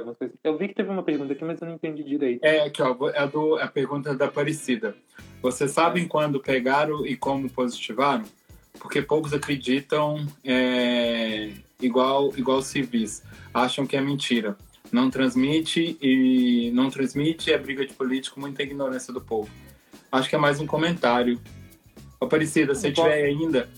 [0.00, 0.36] coisas.
[0.42, 2.44] Eu vi que teve uma pergunta aqui, mas eu não entendi direito.
[2.44, 4.96] É, aqui, ó, é, do, é a pergunta da Aparecida.
[5.40, 8.24] Vocês sabem quando pegaram e como positivaram?
[8.80, 13.22] Porque poucos acreditam é, igual, igual civis.
[13.54, 14.56] Acham que é mentira.
[14.90, 19.48] Não transmite e não transmite é briga de político, muita ignorância do povo.
[20.10, 21.40] Acho que é mais um comentário.
[22.20, 23.68] Aparecida, se tiver ainda,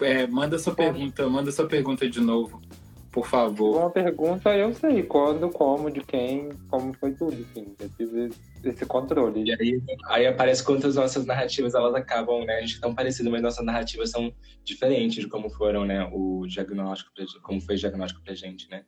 [0.00, 2.60] é, manda sua pergunta, manda sua pergunta de novo,
[3.10, 3.78] por favor.
[3.78, 7.74] Uma pergunta eu sei, quando, como, de quem, como foi tudo, assim.
[7.78, 8.30] Eu tive
[8.64, 9.44] esse controle.
[9.44, 12.58] E aí, aí aparece quantas nossas narrativas elas acabam, né?
[12.58, 16.08] A gente é tão parecido, mas nossas narrativas são diferentes de como foram, né?
[16.12, 17.10] O diagnóstico,
[17.42, 18.84] como foi o diagnóstico pra gente, né?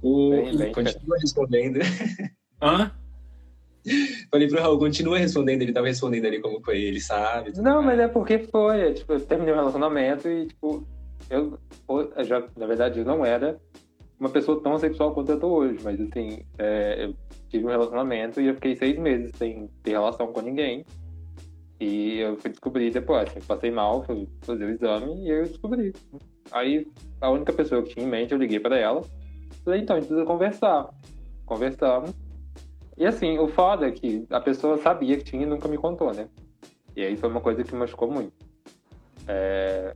[0.00, 0.30] O...
[0.30, 1.80] Bem, bem, continua respondendo.
[2.62, 2.92] Hã?
[4.30, 7.52] Falei pro Raul, continua respondendo, ele tava respondendo ali como foi, ele sabe.
[7.56, 10.86] Não, mas é porque foi, é, tipo, eu terminei o relacionamento e, tipo,
[11.30, 13.60] eu, eu já, na verdade, eu não era
[14.18, 17.14] uma pessoa tão sexual quanto eu tô hoje, mas assim, é, eu
[17.48, 20.84] tive um relacionamento e eu fiquei seis meses sem ter relação com ninguém.
[21.80, 25.94] E eu fui descobrir depois, assim, passei mal, fui fazer o exame e eu descobri.
[26.50, 26.86] Aí
[27.20, 29.02] a única pessoa que tinha em mente, eu liguei para ela,
[29.64, 30.88] falei, então, a gente precisa conversar.
[31.46, 32.12] Conversamos.
[32.96, 36.12] E assim, o foda é que a pessoa sabia que tinha e nunca me contou,
[36.12, 36.28] né?
[36.96, 38.32] E aí foi uma coisa que machucou muito.
[39.28, 39.94] É...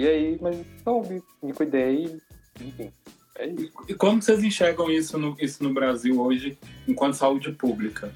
[0.00, 2.18] E aí, mas soube, me cuidei,
[2.60, 2.90] enfim.
[3.36, 3.72] É isso.
[3.88, 6.58] E como vocês enxergam isso no, isso no Brasil hoje,
[6.88, 8.12] enquanto saúde pública?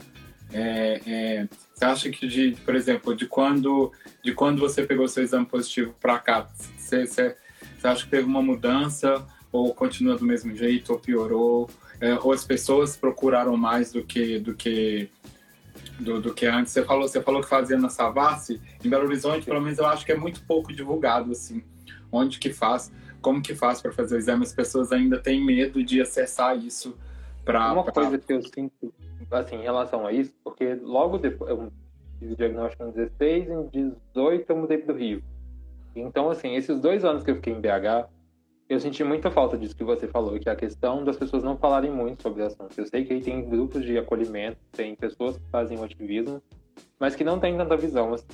[0.53, 3.93] É, é, você acha que, de, por exemplo, de quando,
[4.23, 7.37] de quando você pegou seu exame positivo para cá, você, você,
[7.79, 11.69] você acha que teve uma mudança ou continua do mesmo jeito ou piorou?
[12.01, 15.09] é, ou as pessoas procuraram mais do que do que
[15.99, 16.73] do, do, que antes.
[16.73, 20.05] Você falou, você falou que fazia na Savassi, em Belo Horizonte, pelo menos eu acho
[20.05, 21.63] que é muito pouco divulgado assim,
[22.15, 24.45] onde que faz, como que faz para fazer o exame.
[24.45, 26.97] As pessoas ainda têm medo de acessar isso
[27.45, 27.93] para Uma pra...
[27.93, 28.93] coisa que eu sinto
[29.31, 31.73] assim em relação a isso, porque logo depois eu
[32.19, 35.23] fiz o diagnóstico em 16, em 18 eu mudei para o Rio.
[35.95, 38.09] Então assim, esses dois anos que eu fiquei em BH,
[38.69, 41.57] eu senti muita falta disso que você falou, que é a questão das pessoas não
[41.57, 42.73] falarem muito sobre o assunto.
[42.77, 46.43] Eu sei que aí tem grupos de acolhimento, tem pessoas que fazem o ativismo,
[46.99, 48.15] mas que não tem tanta visão.
[48.15, 48.27] Assim.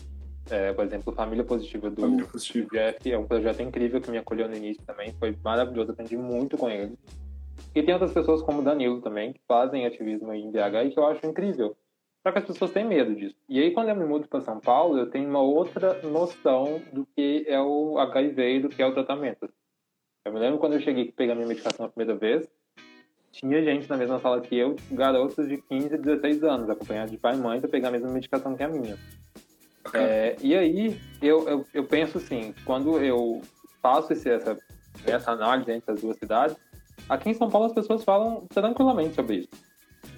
[0.50, 2.68] É, por exemplo, Família Positiva do Família Positiva.
[2.72, 6.58] Jeff é um projeto incrível que me acolheu no início também, foi maravilhoso, aprendi muito
[6.58, 6.98] com ele.
[7.74, 10.98] E tem outras pessoas como o Danilo também, que fazem ativismo em BH e que
[10.98, 11.76] eu acho incrível.
[12.22, 13.36] Só que as pessoas têm medo disso.
[13.48, 17.06] E aí, quando eu me mudo para São Paulo, eu tenho uma outra noção do
[17.06, 19.48] que é o HIV e do que é o tratamento.
[20.24, 22.46] Eu me lembro quando eu cheguei pegar minha medicação a primeira vez,
[23.32, 27.36] tinha gente na mesma sala que eu, garotos de 15 16 anos, acompanhados de pai
[27.36, 28.98] e mãe, para pegar a mesma medicação que a minha.
[29.94, 33.40] É, e aí, eu, eu, eu, penso assim, quando eu
[33.82, 34.58] faço esse, essa,
[35.06, 36.56] essa análise entre as duas cidades,
[37.08, 39.48] aqui em São Paulo as pessoas falam tranquilamente sobre isso.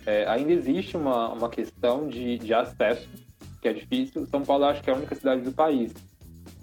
[0.04, 3.08] É, ainda existe uma, uma questão de, de acesso,
[3.60, 4.26] que é difícil.
[4.26, 5.92] São Paulo acho que é a única cidade do país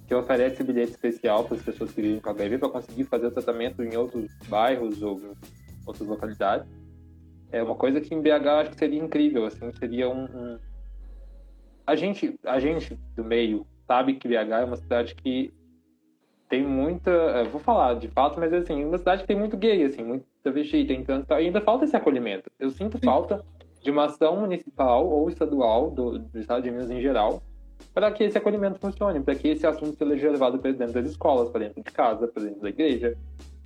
[0.09, 3.31] que oferece bilhete especial para as pessoas que vivem com HIV para conseguir fazer o
[3.31, 5.33] tratamento em outros bairros ou em
[5.85, 6.67] outras localidades.
[7.51, 10.59] É uma coisa que em BH acho que seria incrível, assim, seria um, um...
[11.89, 15.51] A gente, a gente do meio sabe que BH é uma cidade que
[16.47, 20.03] tem muita, vou falar de fato, mas assim, uma cidade que tem muito gay, assim,
[20.03, 22.51] muito travesti, tem tanto, ainda falta esse acolhimento.
[22.59, 23.43] Eu sinto falta
[23.81, 27.41] de uma ação municipal ou estadual do, do estado de Minas em geral
[27.91, 31.49] para que esse acolhimento funcione, para que esse assunto seja levado para dentro das escolas,
[31.49, 33.17] para dentro de casa, para dentro da igreja,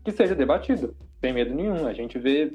[0.04, 1.86] que seja debatido, sem medo nenhum.
[1.88, 2.54] A gente vê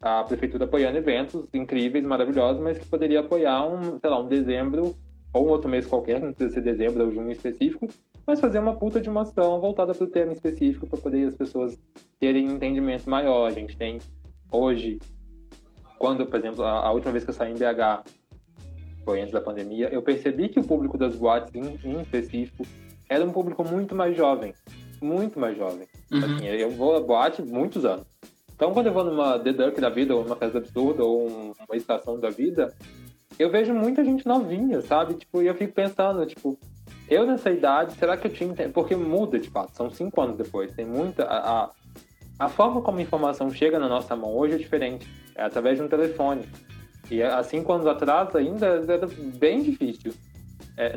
[0.00, 4.96] a prefeitura apoiando eventos incríveis, maravilhosos, mas que poderia apoiar um, sei lá, um dezembro
[5.32, 7.88] ou um outro mês qualquer, não precisa ser dezembro ou junho específico,
[8.26, 11.34] mas fazer uma puta de uma ação voltada para o tema específico para poder as
[11.34, 11.78] pessoas
[12.18, 13.46] terem um entendimento maior.
[13.46, 13.98] A gente tem
[14.50, 14.98] hoje,
[15.98, 18.04] quando, por exemplo, a, a última vez que eu saí em BH,
[19.04, 22.66] foi antes da pandemia, eu percebi que o público das boates, em, em específico,
[23.08, 24.54] era um público muito mais jovem.
[25.00, 25.86] Muito mais jovem.
[26.12, 26.18] Uhum.
[26.18, 28.06] Assim, eu vou a boate muitos anos.
[28.54, 31.76] Então, quando eu vou numa The Duck da vida, ou numa festa absurda, ou uma
[31.76, 32.72] estação da vida,
[33.40, 35.14] eu vejo muita gente novinha, sabe?
[35.14, 36.58] Tipo, e eu fico pensando, tipo,
[37.08, 38.68] eu nessa idade, será que eu tinha.
[38.68, 40.70] Porque muda, de fato, são cinco anos depois.
[40.74, 41.24] Tem muita.
[41.24, 41.70] A, a,
[42.38, 45.08] a forma como a informação chega na nossa mão hoje é diferente.
[45.34, 46.46] É através de um telefone.
[47.10, 49.06] E há cinco anos atrás ainda era
[49.38, 50.12] bem difícil.
[50.76, 50.92] É,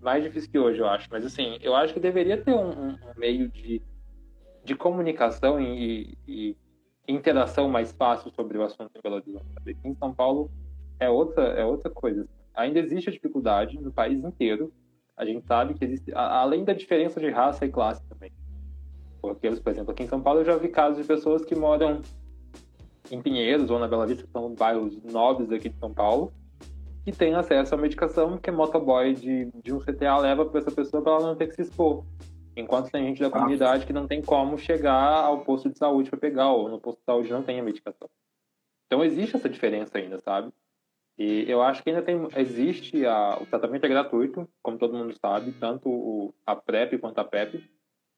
[0.00, 1.08] mais difícil que hoje, eu acho.
[1.10, 3.82] Mas assim, eu acho que deveria ter um, um meio de,
[4.64, 6.56] de comunicação e, e,
[7.06, 9.44] interação mais fácil sobre o assunto em Belo Horizonte.
[9.58, 10.50] Aqui em São Paulo
[10.98, 12.28] é outra, é outra coisa.
[12.54, 14.72] Ainda existe a dificuldade no país inteiro.
[15.16, 18.32] A gente sabe que existe, além da diferença de raça e classe também.
[19.20, 22.00] Porque, por exemplo, aqui em São Paulo eu já vi casos de pessoas que moram
[23.10, 26.32] em Pinheiros ou na Bela Vista, que são bairros nobres aqui de São Paulo,
[27.04, 31.02] que tem acesso à medicação que motoboy de, de um CTA leva para essa pessoa
[31.02, 32.04] para ela não ter que se expor.
[32.56, 36.18] Enquanto tem gente da comunidade que não tem como chegar ao posto de saúde para
[36.18, 38.08] pegar, ou no posto de saúde não tem a medicação.
[38.86, 40.52] Então existe essa diferença ainda, sabe?
[41.16, 45.14] E eu acho que ainda tem, existe a, o tratamento é gratuito, como todo mundo
[45.18, 47.64] sabe, tanto o, a PrEP quanto a PEP,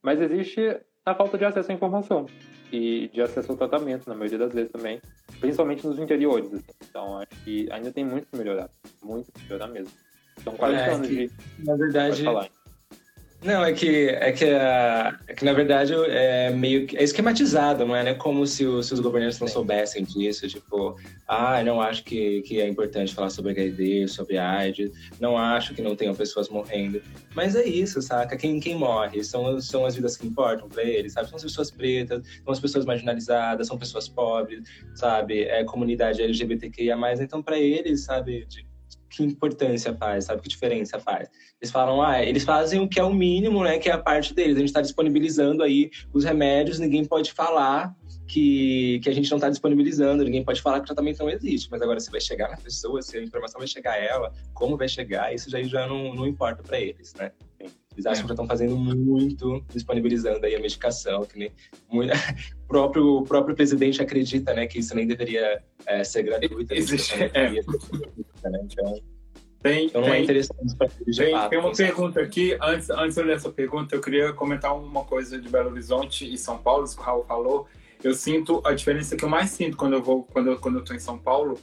[0.03, 2.27] mas existe a falta de acesso à informação
[2.73, 5.01] e de acesso ao tratamento, na maioria das vezes também,
[5.41, 6.53] principalmente nos interiores.
[6.53, 6.65] Assim.
[6.89, 8.71] Então acho que ainda tem muito que melhorar,
[9.03, 9.93] muito que melhorar mesmo.
[10.43, 11.33] São 40 é, anos que, de.
[11.65, 12.51] Na verdade.
[13.45, 17.85] Não, é que, é que, é, é que na verdade é meio que é esquematizado,
[17.85, 18.03] não é?
[18.03, 20.97] Não é como se, se os governantes não soubessem disso, tipo,
[21.29, 25.83] ah, não acho que, que é importante falar sobre HIV, sobre AIDS, não acho que
[25.83, 27.01] não tenham pessoas morrendo.
[27.35, 28.37] Mas é isso, saca?
[28.37, 31.29] Quem, quem morre são, são as vidas que importam para eles, sabe?
[31.29, 34.63] São as pessoas pretas, são as pessoas marginalizadas, são pessoas pobres,
[34.95, 35.43] sabe?
[35.43, 38.45] É comunidade LGBTQIA+, então para eles, sabe?
[38.47, 38.66] De,
[39.09, 40.43] que importância faz, sabe?
[40.43, 41.29] Que diferença faz.
[41.61, 43.79] Eles falam, ah, eles fazem o que é o mínimo, né?
[43.79, 44.57] Que é a parte deles.
[44.57, 47.95] A gente está disponibilizando aí os remédios, ninguém pode falar
[48.27, 51.71] que, que a gente não está disponibilizando, ninguém pode falar que o tratamento não existe.
[51.71, 54.77] Mas agora, se vai chegar na pessoa, se a informação vai chegar a ela, como
[54.77, 57.31] vai chegar, isso já, já não, não importa para eles, né?
[57.97, 61.51] Eles acham que já estão fazendo muito, disponibilizando aí a medicação, que nem
[61.91, 66.75] muito, o próprio, o próprio presidente acredita, né, que isso nem deveria é, ser gratuito.
[66.75, 67.51] Existe, é.
[67.51, 67.63] né?
[68.71, 69.01] Então,
[69.63, 70.89] tem, então não é tem, é interessante para.
[70.89, 74.77] Tem, fato, tem uma pergunta aqui, antes, antes de ler essa pergunta, eu queria comentar
[74.77, 77.67] uma coisa de Belo Horizonte e São Paulo, isso que o Raul falou.
[78.05, 80.85] Eu sinto, a diferença que eu mais sinto quando eu vou, quando eu, quando eu
[80.85, 81.59] tô em São Paulo,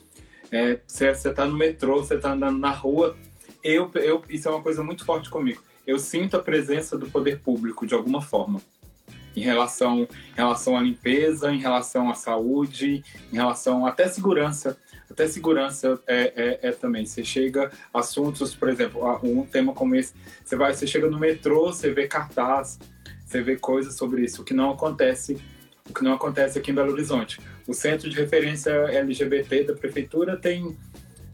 [0.52, 3.16] é, você, você tá no metrô, você tá andando na rua,
[3.64, 7.40] eu, eu, isso é uma coisa muito forte comigo eu sinto a presença do poder
[7.40, 8.62] público de alguma forma
[9.36, 14.78] em relação, em relação à limpeza, em relação à saúde, em relação até segurança.
[15.10, 17.06] Até segurança é, é, é também.
[17.06, 21.66] Você chega assuntos, por exemplo, um tema como esse, você vai, você chega no metrô,
[21.66, 22.80] você vê cartaz,
[23.26, 25.40] você vê coisas sobre isso, o que não acontece,
[25.90, 27.40] o que não acontece aqui em Belo Horizonte.
[27.68, 30.76] O centro de referência LGBT da prefeitura tem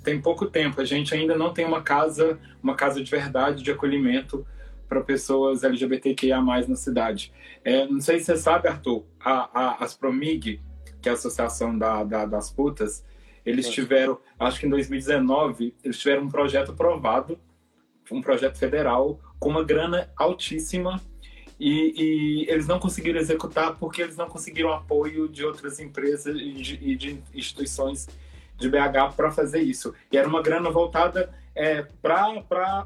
[0.10, 0.82] tem pouco tempo.
[0.82, 4.45] A gente ainda não tem uma casa, uma casa de verdade de acolhimento
[4.88, 7.32] para pessoas LGBTQIA+ na cidade.
[7.63, 10.60] É, não sei se você sabe, Arthur, a, a Aspromig,
[11.00, 13.06] que é a associação da, da, das putas,
[13.45, 13.74] eles Sim.
[13.74, 17.39] tiveram, acho que em 2019, eles tiveram um projeto aprovado,
[18.12, 21.00] um projeto federal com uma grana altíssima
[21.60, 26.54] e, e, eles não conseguiram executar porque eles não conseguiram apoio de outras empresas e
[26.54, 28.08] de, e de instituições
[28.60, 29.93] de BH para fazer isso.
[30.12, 32.86] E era uma grana voltada é, para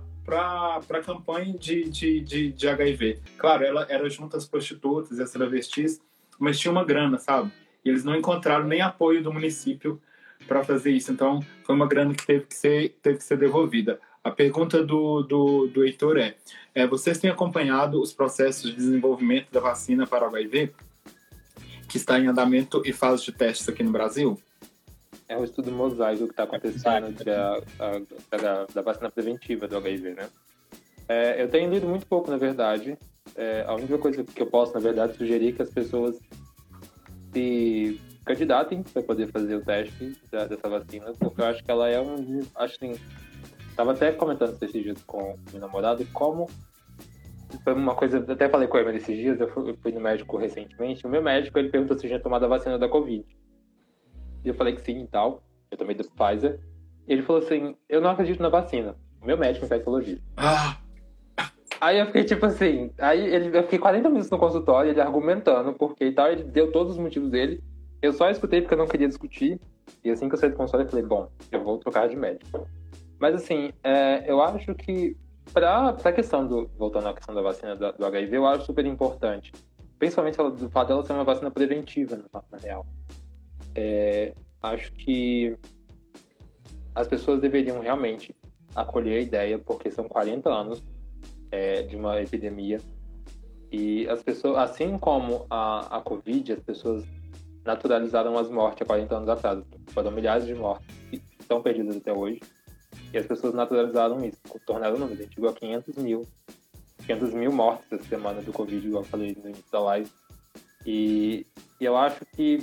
[0.90, 3.20] a campanha de, de, de, de, HIV.
[3.38, 6.02] Claro, ela era junto às prostitutas e às travestis,
[6.40, 7.52] mas tinha uma grana, sabe?
[7.84, 10.02] E eles não encontraram nem apoio do município
[10.48, 11.12] para fazer isso.
[11.12, 14.00] Então, foi uma grana que teve que ser, teve que ser devolvida.
[14.24, 16.36] A pergunta do, do, do Heitor é,
[16.74, 20.74] é: vocês têm acompanhado os processos de desenvolvimento da vacina para HIV,
[21.90, 24.40] que está em andamento e fase de testes aqui no Brasil?
[25.28, 27.60] É o estudo mosaico que está acontecendo da,
[28.38, 30.30] da, da, vacina preventiva do HIV, né?
[31.08, 32.98] É, eu tenho lido muito pouco, na verdade.
[33.36, 36.20] É, a única coisa que eu posso, na verdade, sugerir é que as pessoas
[37.34, 41.90] se candidatem para poder fazer o teste da, dessa vacina, porque eu acho que ela
[41.90, 42.42] é um.
[42.56, 43.00] Acho assim.
[43.70, 46.48] Estava até comentando esses dias com meu namorado como
[47.64, 50.38] foi uma coisa, até falei com ele esses dias, eu fui, eu fui, no médico
[50.38, 53.26] recentemente, o meu médico, ele perguntou se tinha tomado a vacina da Covid.
[54.44, 55.44] Eu falei que sim e tal.
[55.72, 56.60] Eu tomei do Pfizer.
[57.08, 58.96] Ele falou assim: Eu não acredito na vacina.
[59.22, 60.24] O meu médico infectologista.
[60.38, 60.78] Ah.
[61.80, 62.92] Aí eu fiquei tipo assim.
[62.98, 66.32] Aí ele, eu fiquei 40 minutos no consultório, ele argumentando porque e tal.
[66.32, 67.62] Ele deu todos os motivos dele.
[68.02, 69.60] Eu só escutei porque eu não queria discutir.
[70.04, 72.68] E assim que eu saí do consultório, eu falei: Bom, eu vou trocar de médico.
[73.20, 75.16] Mas assim, é, eu acho que
[75.52, 76.70] para a questão do.
[76.78, 79.52] Voltando à questão da vacina do, do HIV, eu acho super importante.
[80.00, 82.18] Principalmente do fato dela ser uma vacina preventiva,
[82.52, 82.86] na real.
[83.76, 85.58] É, acho que
[86.96, 88.36] as pessoas deveriam realmente
[88.76, 90.84] acolher a ideia, porque são 40 anos
[91.52, 92.80] é, de uma epidemia
[93.74, 97.04] e as pessoas, assim como a, a Covid, as pessoas
[97.66, 99.64] naturalizaram as mortes há 40 anos atrás.
[99.88, 102.40] Foram milhares de mortes que estão perdidas até hoje.
[103.12, 105.20] E as pessoas naturalizaram isso, tornaram o número.
[105.20, 106.28] A gente chegou a 500 mil.
[107.08, 110.12] 500 mil mortes essa semana do Covid, igual eu falei no início da live.
[110.86, 111.48] E,
[111.82, 112.60] e eu acho que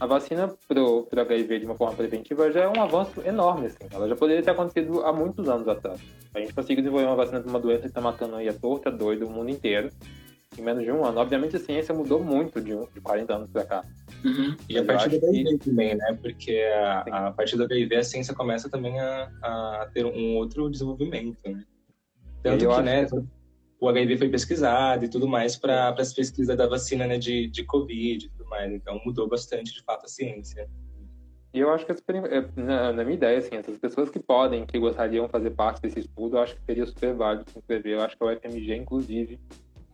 [0.00, 3.88] a vacina pro, pro HIV de uma forma preventiva já é um avanço enorme, assim.
[3.90, 6.00] Ela já poderia ter acontecido há muitos anos atrás.
[6.34, 8.90] A gente conseguiu desenvolver uma vacina de uma doença que está matando aí a torta,
[8.90, 9.90] doido, o mundo inteiro,
[10.56, 11.18] em menos de um ano.
[11.18, 13.82] Obviamente a ciência mudou muito de, um, de 40 anos para cá.
[14.24, 14.56] Uhum.
[14.68, 15.70] E a partir do HIV que...
[15.70, 16.18] também, né?
[16.20, 20.70] Porque a, a, partir do HIV a ciência começa também a, a ter um outro
[20.70, 21.64] desenvolvimento, né?
[22.40, 23.06] Tanto que, né,
[23.80, 27.64] o HIV foi pesquisado e tudo mais para as pesquisas da vacina né, de, de
[27.64, 28.72] Covid mais.
[28.72, 30.68] Então mudou bastante, de fato, a ciência.
[31.52, 34.78] E eu acho que, é, na, na minha ideia, assim, essas pessoas que podem, que
[34.78, 37.94] gostariam fazer parte desse estudo, eu acho que seria super válido se inscrever.
[37.94, 39.40] Eu acho que o FMG, inclusive,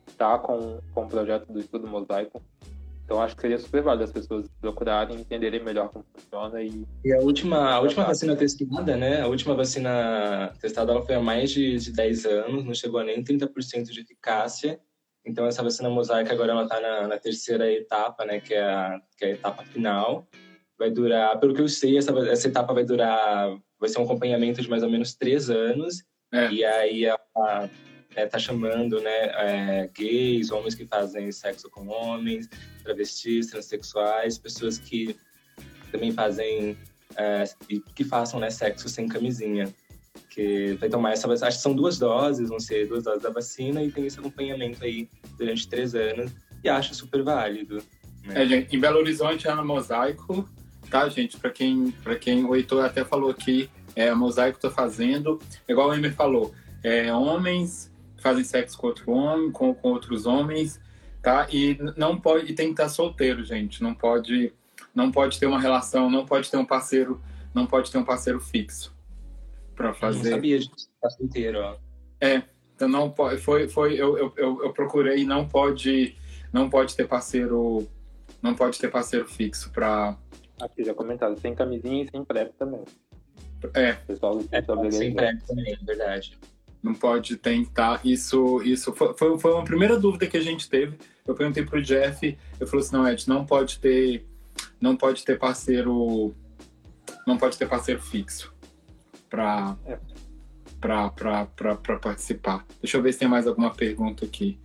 [0.08, 2.42] está com, com o projeto do estudo mosaico.
[3.04, 6.86] Então acho que seria super válido as pessoas procurarem entenderem melhor como funciona e.
[7.04, 9.20] E a última, a última vacina testada, né?
[9.20, 13.04] A última vacina testada ela foi há mais de, de 10 anos, não chegou a
[13.04, 14.80] nem 30% de eficácia.
[15.24, 18.40] Então essa vacina mosaica agora ela está na, na, terceira etapa, né?
[18.40, 20.26] Que é, a, que é a etapa final.
[20.78, 24.60] Vai durar, pelo que eu sei, essa, essa etapa vai durar, vai ser um acompanhamento
[24.60, 26.04] de mais ou menos três anos.
[26.32, 26.50] É.
[26.50, 27.68] E aí a, a
[28.16, 32.48] é, tá chamando né, é, gays, homens que fazem sexo com homens,
[32.82, 35.16] travestis, transexuais, pessoas que
[35.90, 36.76] também fazem
[37.16, 37.44] é,
[37.94, 39.72] que façam né, sexo sem camisinha.
[40.28, 43.82] Que vai tomar essa acho que são duas doses, vão ser duas doses da vacina
[43.82, 45.08] e tem esse acompanhamento aí
[45.38, 47.82] durante três anos e acho super válido.
[48.24, 48.42] Né?
[48.42, 50.48] É, gente, em Belo Horizonte é no Mosaico,
[50.90, 51.36] tá, gente?
[51.36, 55.38] Para quem, para quem o Heitor até falou aqui, é, o Mosaico tá fazendo,
[55.68, 60.80] igual o Emer falou, é, homens fazem sexo com outro homem, com, com outros homens,
[61.22, 61.46] tá?
[61.52, 63.82] E não pode, e tem que estar solteiro, gente.
[63.82, 64.52] Não pode,
[64.94, 67.20] não pode ter uma relação, não pode ter um parceiro,
[67.52, 68.93] não pode ter um parceiro fixo
[69.74, 70.18] para fazer.
[70.18, 71.76] Eu não sabia disso, solteiro, ó.
[72.20, 72.42] É,
[72.74, 76.16] então não pode, foi, foi, eu, eu, eu, eu procurei, não pode,
[76.52, 77.88] não pode ter parceiro,
[78.42, 80.16] não pode ter parceiro fixo para.
[80.60, 82.84] Aqui já comentado, sem camisinha e sem PrEP também.
[83.74, 83.94] É.
[83.94, 86.38] Pessoal, é, sem PrEP também, é verdade
[86.84, 88.02] não pode tentar.
[88.04, 90.98] Isso, isso foi, foi, foi uma primeira dúvida que a gente teve.
[91.26, 94.26] Eu perguntei pro Jeff, eu falei assim, não, Ed, não pode ter,
[94.78, 96.34] não pode ter parceiro,
[97.26, 98.53] não pode ter parceiro fixo
[100.80, 102.64] para para participar.
[102.80, 104.58] Deixa eu ver se tem mais alguma pergunta aqui.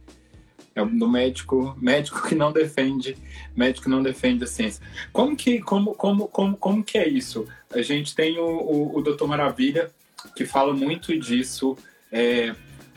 [0.76, 3.18] É do médico, médico que não defende,
[3.56, 4.86] médico que não defende a ciência.
[5.12, 7.48] Como que, como, como, como, como que é isso?
[7.74, 9.90] A gente tem o, o, o Doutor Maravilha
[10.36, 11.78] que fala muito disso
[12.12, 12.54] é,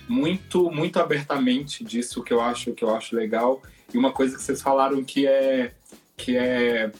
[0.08, 3.62] muito muito abertamente disso que eu acho que eu acho legal
[3.94, 5.72] e uma coisa que vocês falaram que é
[6.16, 6.90] que é,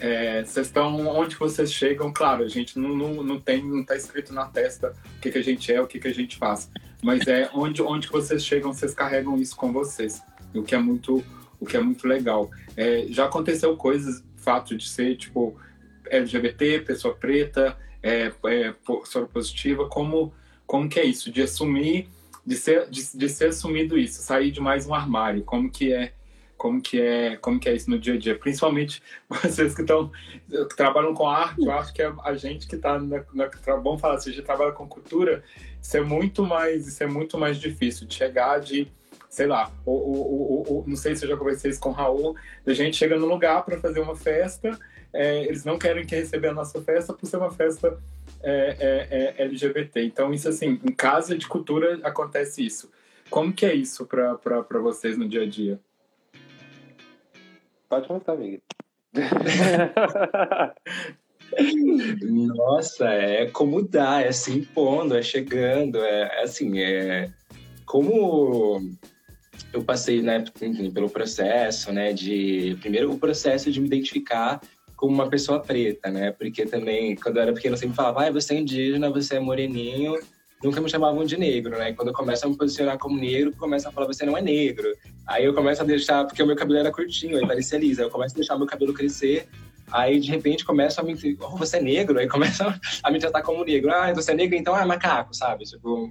[0.00, 3.96] é vocês estão onde vocês chegam claro a gente não, não, não tem não está
[3.96, 6.68] escrito na testa o que, que a gente é o que, que a gente faz
[7.02, 10.20] mas é onde onde vocês chegam vocês carregam isso com vocês
[10.54, 11.24] o que é muito
[11.60, 15.56] o que é muito legal é, já aconteceu coisas fato de ser tipo
[16.10, 18.74] LGBT pessoa preta é, é
[19.32, 20.32] positiva como
[20.66, 21.30] como que é isso?
[21.30, 22.08] De assumir,
[22.44, 25.42] de ser, de, de ser assumido isso, sair de mais um armário.
[25.44, 26.12] Como que é?
[26.64, 27.36] Como que é?
[27.36, 28.38] Como que é isso no dia a dia?
[28.38, 30.10] Principalmente vocês que estão
[30.74, 31.62] trabalham com arte.
[31.62, 34.46] Eu acho que é a gente que está na, na vamos falar, se a gente
[34.46, 35.44] trabalha com cultura,
[35.82, 38.90] isso é muito mais, isso é muito mais difícil de chegar de
[39.28, 42.34] sei lá, ou, ou, ou, não sei se eu já conversei isso com o Raul,
[42.66, 44.78] a gente chega no lugar para fazer uma festa,
[45.12, 47.98] é, eles não querem que receber a nossa festa por ser uma festa
[48.42, 50.02] é, é, é LGBT.
[50.02, 52.90] Então, isso assim, em casa de cultura acontece isso.
[53.28, 55.78] Como que é isso para vocês no dia a dia?
[57.88, 58.60] Pode começar, amiga.
[62.22, 67.30] Nossa, é como dá, é se impondo, é chegando, é, é assim, é
[67.86, 68.80] como
[69.72, 70.42] eu passei, né,
[70.92, 74.60] pelo processo, né, de primeiro o processo de me identificar
[74.96, 76.30] como uma pessoa preta, né?
[76.32, 79.40] Porque também, quando eu era pequeno, eu sempre falava, ah, você é indígena, você é
[79.40, 80.18] moreninho.
[80.64, 81.92] Nunca me chamavam de negro, né?
[81.92, 84.90] Quando eu começo a me posicionar como negro, começam a falar, você não é negro.
[85.26, 88.00] Aí eu começo a deixar, porque o meu cabelo era curtinho, aí parecia lisa.
[88.00, 89.46] Eu começo a deixar meu cabelo crescer.
[89.92, 91.14] Aí, de repente, começam a me...
[91.38, 92.18] Oh, você é negro?
[92.18, 93.92] Aí começam a me tratar como negro.
[93.92, 95.64] Ah, você é negro, então é macaco, sabe?
[95.64, 96.10] Tipo...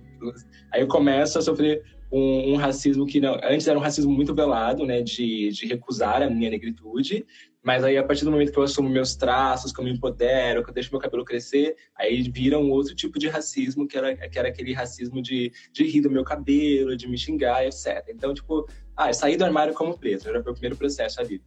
[0.71, 1.81] Aí eu começo a sofrer
[2.11, 6.21] um, um, racismo que não, antes era um racismo muito velado, né, de, de recusar
[6.21, 7.25] a minha negritude,
[7.63, 10.63] mas aí a partir do momento que eu assumo meus traços, que eu me empodero,
[10.63, 14.15] que eu deixo meu cabelo crescer, aí vira um outro tipo de racismo, que era,
[14.15, 18.03] que era aquele racismo de, de rir do meu cabelo, de me xingar, etc.
[18.09, 21.41] Então, tipo, ah, eu saí do armário como preto, era o meu primeiro processo ali.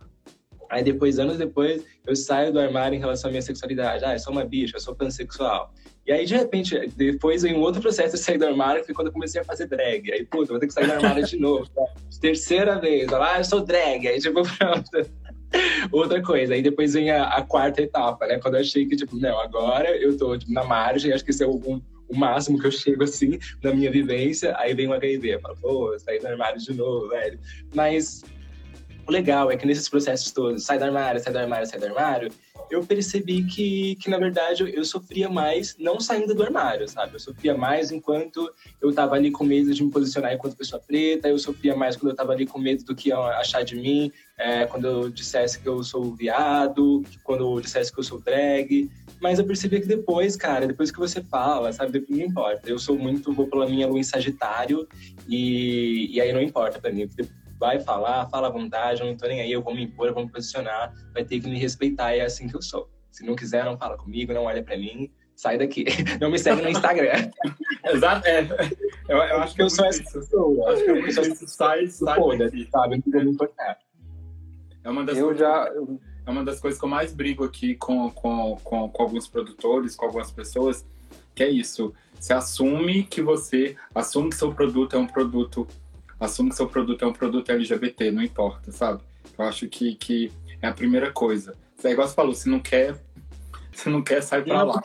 [0.70, 4.04] Aí depois, anos depois, eu saio do armário em relação à minha sexualidade.
[4.04, 5.72] Ah, eu sou uma bicha, eu sou pansexual.
[6.06, 9.08] E aí, de repente, depois em um outro processo de sair do armário, foi quando
[9.08, 10.12] eu comecei a fazer drag.
[10.12, 11.68] Aí, puta, vou ter que sair do armário de novo.
[11.68, 11.82] Tá?
[12.20, 14.06] Terceira vez, ah, eu sou drag.
[14.06, 14.90] Aí, tipo, pronto.
[15.92, 18.38] Outra coisa, aí depois vem a, a, quarta etapa, né?
[18.38, 21.42] Quando eu achei que, tipo, não, agora eu tô tipo, na margem, acho que esse
[21.42, 24.54] é o, um, o máximo que eu chego, assim, na minha vivência.
[24.58, 27.38] Aí vem o HIV, eu falo, pô, saí do armário de novo, velho.
[27.74, 28.22] Mas
[29.06, 31.86] o legal é que nesses processos todos, sai do armário, sai do armário, sai do
[31.86, 32.30] armário,
[32.68, 37.14] eu percebi que, que na verdade, eu, sofria mais não saindo do armário, sabe?
[37.14, 38.50] Eu sofria mais enquanto
[38.80, 42.10] eu tava ali com medo de me posicionar enquanto pessoa preta, eu sofria mais quando
[42.10, 45.68] eu tava ali com medo do que achar de mim, é, quando eu dissesse que
[45.68, 48.90] eu sou viado, quando eu dissesse que eu sou drag.
[49.20, 52.68] Mas eu percebi que depois, cara, depois que você fala, sabe, não importa.
[52.68, 54.86] Eu sou muito, vou pela minha lua em Sagitário
[55.28, 57.08] e, e aí não importa pra mim
[57.58, 60.14] vai falar, fala à vontade, eu não tô nem aí, eu vou me impor, eu
[60.14, 62.90] vou me posicionar, vai ter que me respeitar, é assim que eu sou.
[63.10, 65.84] Se não quiser, não fala comigo, não olha para mim, sai daqui.
[66.20, 67.30] Não me segue no Instagram.
[67.84, 68.40] Exato, é.
[69.08, 70.72] Eu, eu acho que eu sou essa pessoa.
[70.72, 72.68] Acho que eu sou essa sai, sai daqui.
[72.70, 73.78] Sabe, não vou me importar.
[74.82, 75.70] É uma das eu coisas, já...
[76.26, 79.94] É uma das coisas que eu mais brigo aqui com, com, com, com alguns produtores,
[79.94, 80.84] com algumas pessoas,
[81.34, 81.94] que é isso.
[82.18, 85.68] Você assume que você, assume que seu produto é um produto
[86.18, 89.02] assume que seu produto é um produto LGBT, não importa, sabe?
[89.38, 91.54] Eu acho que, que é a primeira coisa.
[91.84, 92.96] É igual você falou, se não quer,
[93.72, 94.82] se não quer, sai pra não, lá.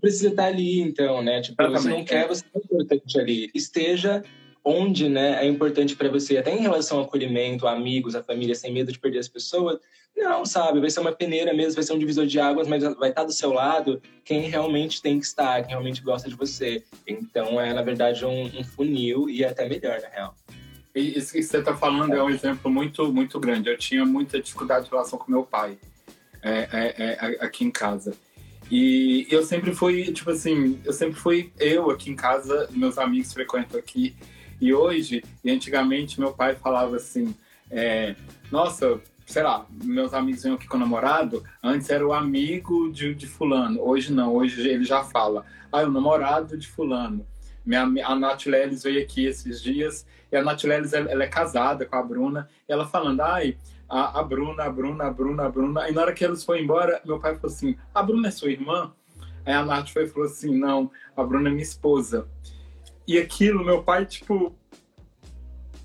[0.00, 1.40] Precisa estar ali, então, né?
[1.40, 3.50] Tipo, se não quer, você é importante ali.
[3.54, 4.22] Esteja
[4.64, 8.54] onde né, é importante para você, até em relação ao acolhimento, a amigos, a família,
[8.54, 9.78] sem medo de perder as pessoas.
[10.16, 10.80] Não, sabe?
[10.80, 13.32] Vai ser uma peneira mesmo, vai ser um divisor de águas, mas vai estar do
[13.32, 16.84] seu lado quem realmente tem que estar, quem realmente gosta de você.
[17.06, 20.34] Então, é, na verdade, um, um funil e é até melhor, na real.
[20.94, 23.68] Isso que você está falando é um exemplo muito, muito grande.
[23.68, 25.76] Eu tinha muita dificuldade em relação com meu pai
[26.42, 28.14] é, é, é, aqui em casa.
[28.70, 33.32] E eu sempre fui, tipo assim, eu sempre fui eu aqui em casa, meus amigos
[33.32, 34.14] frequentam aqui.
[34.60, 37.34] E hoje, e antigamente, meu pai falava assim:
[37.70, 38.14] é,
[38.50, 43.14] Nossa, sei lá, meus amigos vêm aqui com o namorado, antes era o amigo de,
[43.14, 47.26] de fulano, hoje não, hoje ele já fala, ah, é o namorado de fulano.
[47.64, 51.28] Minha, a Nath Lelis veio aqui esses dias e a Nath Lelis, ela, ela, é
[51.28, 53.56] casada com a Bruna, ela falando, ai,
[53.88, 55.88] a, a, Bruna, a Bruna, a Bruna, a Bruna.
[55.88, 58.50] E na hora que eles foram embora, meu pai falou assim, a Bruna é sua
[58.50, 58.92] irmã?
[59.46, 62.26] Aí a Nath foi e falou assim, não, a Bruna é minha esposa.
[63.06, 64.54] E aquilo, meu pai, tipo...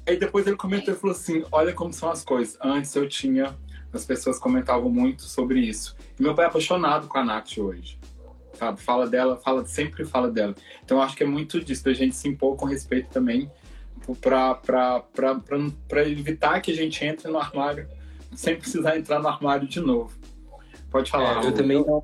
[0.08, 2.58] Aí depois ele comentou e falou assim, olha como são as coisas.
[2.62, 3.56] Antes eu tinha...
[3.92, 5.96] As pessoas comentavam muito sobre isso.
[6.20, 7.99] E meu pai é apaixonado com a Nath hoje
[8.60, 8.82] sabe?
[8.82, 10.54] Fala dela, fala, sempre fala dela.
[10.84, 13.50] Então acho que é muito disso, da gente se impor com respeito também
[14.22, 17.88] para evitar que a gente entre no armário
[18.36, 20.18] sem precisar entrar no armário de novo.
[20.90, 21.44] Pode falar.
[21.44, 22.04] É, eu também não.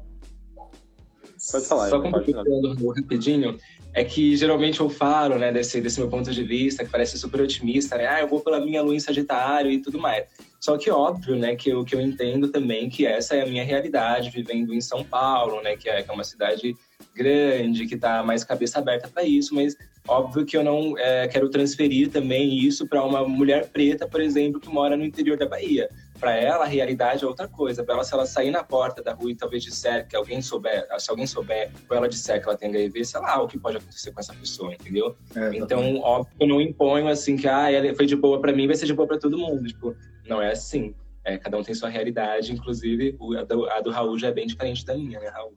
[1.51, 1.89] Pode falar.
[1.89, 3.57] Só complementando rapidinho,
[3.95, 7.39] é que geralmente eu falo, né, desse, desse meu ponto de vista, que parece super
[7.39, 8.05] otimista, né?
[8.05, 10.25] Ah, eu vou pela minha lua em Sagitário e tudo mais.
[10.59, 13.63] Só que óbvio, né, que eu, que eu entendo também que essa é a minha
[13.63, 16.75] realidade vivendo em São Paulo, né, que é, que é uma cidade
[17.15, 21.49] grande, que está mais cabeça aberta para isso, mas óbvio que eu não é, quero
[21.49, 25.89] transferir também isso para uma mulher preta, por exemplo, que mora no interior da Bahia.
[26.25, 27.83] Para ela, a realidade é outra coisa.
[27.83, 30.87] Para ela, se ela sair na porta da rua e talvez disser que alguém souber,
[30.97, 33.77] se alguém souber, ou ela disser que ela tem HIV, sei lá o que pode
[33.77, 35.15] acontecer com essa pessoa, entendeu?
[35.35, 38.65] É, então, óbvio, eu não imponho assim que ah, ela foi de boa para mim,
[38.65, 39.67] vai ser de boa para todo mundo.
[39.67, 39.95] Tipo,
[40.27, 40.95] não é assim.
[41.23, 44.47] É, cada um tem sua realidade, inclusive a do, a do Raul já é bem
[44.47, 45.53] diferente da minha, né, Raul?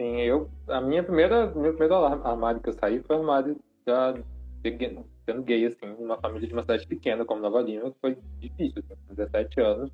[0.00, 4.14] Sim, eu, a minha primeira, meu primeiro armário que eu saí foi armário já
[5.24, 9.14] sendo gay, assim, numa família de uma cidade pequena, como Nova Lima, foi difícil, assim,
[9.14, 9.90] 17 anos,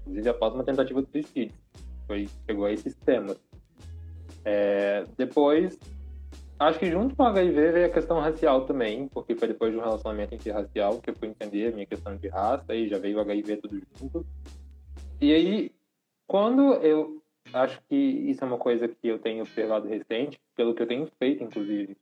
[0.00, 1.54] inclusive após uma tentativa de suicídio.
[2.06, 3.36] Foi, chegou a esse extremo.
[4.44, 5.78] É, depois,
[6.58, 9.78] acho que junto com o HIV veio a questão racial também, porque foi depois de
[9.78, 13.18] um relacionamento interracial que eu fui entender a minha questão de raça, e já veio
[13.18, 14.26] o HIV tudo junto.
[15.20, 15.72] E aí,
[16.26, 17.20] quando eu
[17.52, 21.08] acho que isso é uma coisa que eu tenho observado recente, pelo que eu tenho
[21.18, 21.96] feito, inclusive.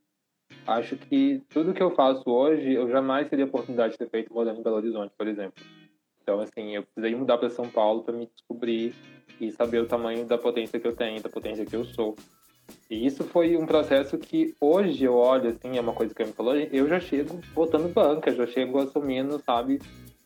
[0.66, 4.32] Acho que tudo que eu faço hoje, eu jamais teria a oportunidade de ter feito
[4.32, 5.64] morando em Belo Horizonte, por exemplo.
[6.22, 8.94] Então, assim, eu precisei mudar para São Paulo para me descobrir
[9.40, 12.14] e saber o tamanho da potência que eu tenho, da potência que eu sou.
[12.90, 16.26] E isso foi um processo que hoje eu olho, assim, é uma coisa que eu
[16.26, 19.80] me falou, eu já chego botando banca, já chego assumindo, sabe?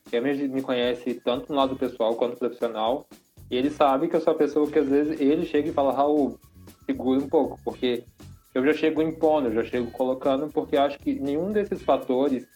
[0.09, 3.07] Quem me conhece tanto no lado pessoal quanto profissional,
[3.49, 5.93] e ele sabe que eu sou a pessoa que às vezes ele chega e fala,
[5.93, 6.37] Raul,
[6.85, 8.03] segura um pouco, porque
[8.53, 12.47] eu já chego impondo, eu já chego colocando, porque acho que nenhum desses fatores,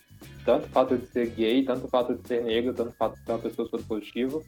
[0.45, 3.17] tanto o fato de ser gay, tanto o fato de ser negro, tanto o fato
[3.17, 4.43] de ser uma pessoa positivo,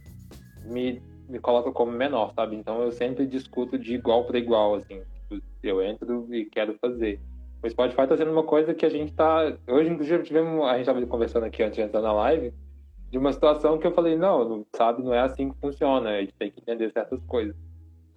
[0.66, 2.56] me, me coloca como menor, sabe?
[2.56, 5.02] Então eu sempre discuto de igual para igual, assim.
[5.62, 7.20] Eu entro e quero fazer.
[7.62, 9.58] O Spotify tá sendo uma coisa que a gente tá.
[9.68, 10.66] Hoje, inclusive, tivemos.
[10.66, 12.54] A gente tava conversando aqui antes de entrar na live
[13.12, 16.34] de uma situação que eu falei, não, sabe, não é assim que funciona, a gente
[16.36, 17.56] tem que entender certas coisas.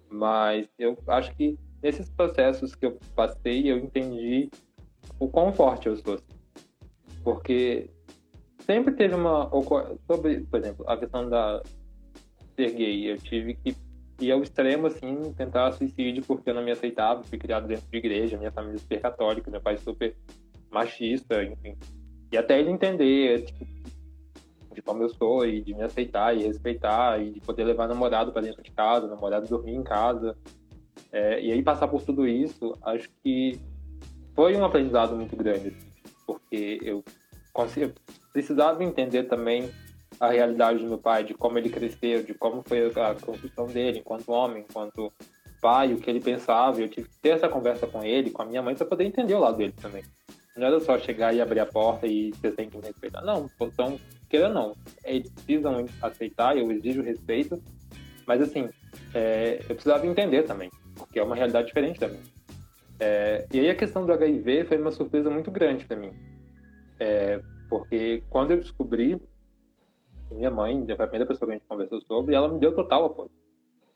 [0.09, 4.49] Mas eu acho que nesses processos que eu passei, eu entendi
[5.19, 6.17] o quão forte eu sou.
[7.23, 7.89] Porque
[8.65, 9.49] sempre teve uma.
[10.07, 11.61] Sobre, por exemplo, a questão da
[12.55, 13.11] ser gay.
[13.11, 13.75] Eu tive que
[14.19, 17.23] ir ao extremo, assim, tentar suicídio porque eu não me aceitava.
[17.23, 20.15] Fui criado dentro de igreja, minha família é super católica, meu pai é super
[20.71, 21.77] machista, enfim.
[22.31, 23.65] E até ele entender, tipo,
[24.73, 28.31] de como eu sou e de me aceitar e respeitar e de poder levar namorado
[28.31, 30.35] para dentro de casa, namorado dormir em casa.
[31.11, 33.59] É, e aí passar por tudo isso, acho que
[34.35, 35.75] foi um aprendizado muito grande,
[36.25, 37.03] porque eu,
[37.77, 37.93] eu
[38.31, 39.69] precisava entender também
[40.19, 43.99] a realidade do meu pai, de como ele cresceu, de como foi a construção dele
[43.99, 45.11] enquanto homem, enquanto
[45.61, 46.81] pai, o que ele pensava.
[46.81, 49.33] Eu tive que ter essa conversa com ele, com a minha mãe, para poder entender
[49.33, 50.03] o lado dele também.
[50.55, 53.21] Não era só chegar e abrir a porta e vocês têm que me respeitar.
[53.21, 54.75] Não, então, queira não.
[55.03, 57.61] Eles precisam aceitar, eu exijo respeito,
[58.27, 58.69] mas assim,
[59.13, 62.21] é, eu precisava entender também, porque é uma realidade diferente também.
[62.99, 66.11] É, e aí a questão do HIV foi uma surpresa muito grande para mim.
[66.99, 69.19] É, porque quando eu descobri,
[70.31, 73.05] minha mãe, foi a primeira pessoa que a gente conversou sobre, ela me deu total
[73.05, 73.31] apoio.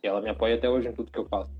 [0.04, 1.52] E ela me apoia até hoje em tudo que eu faço.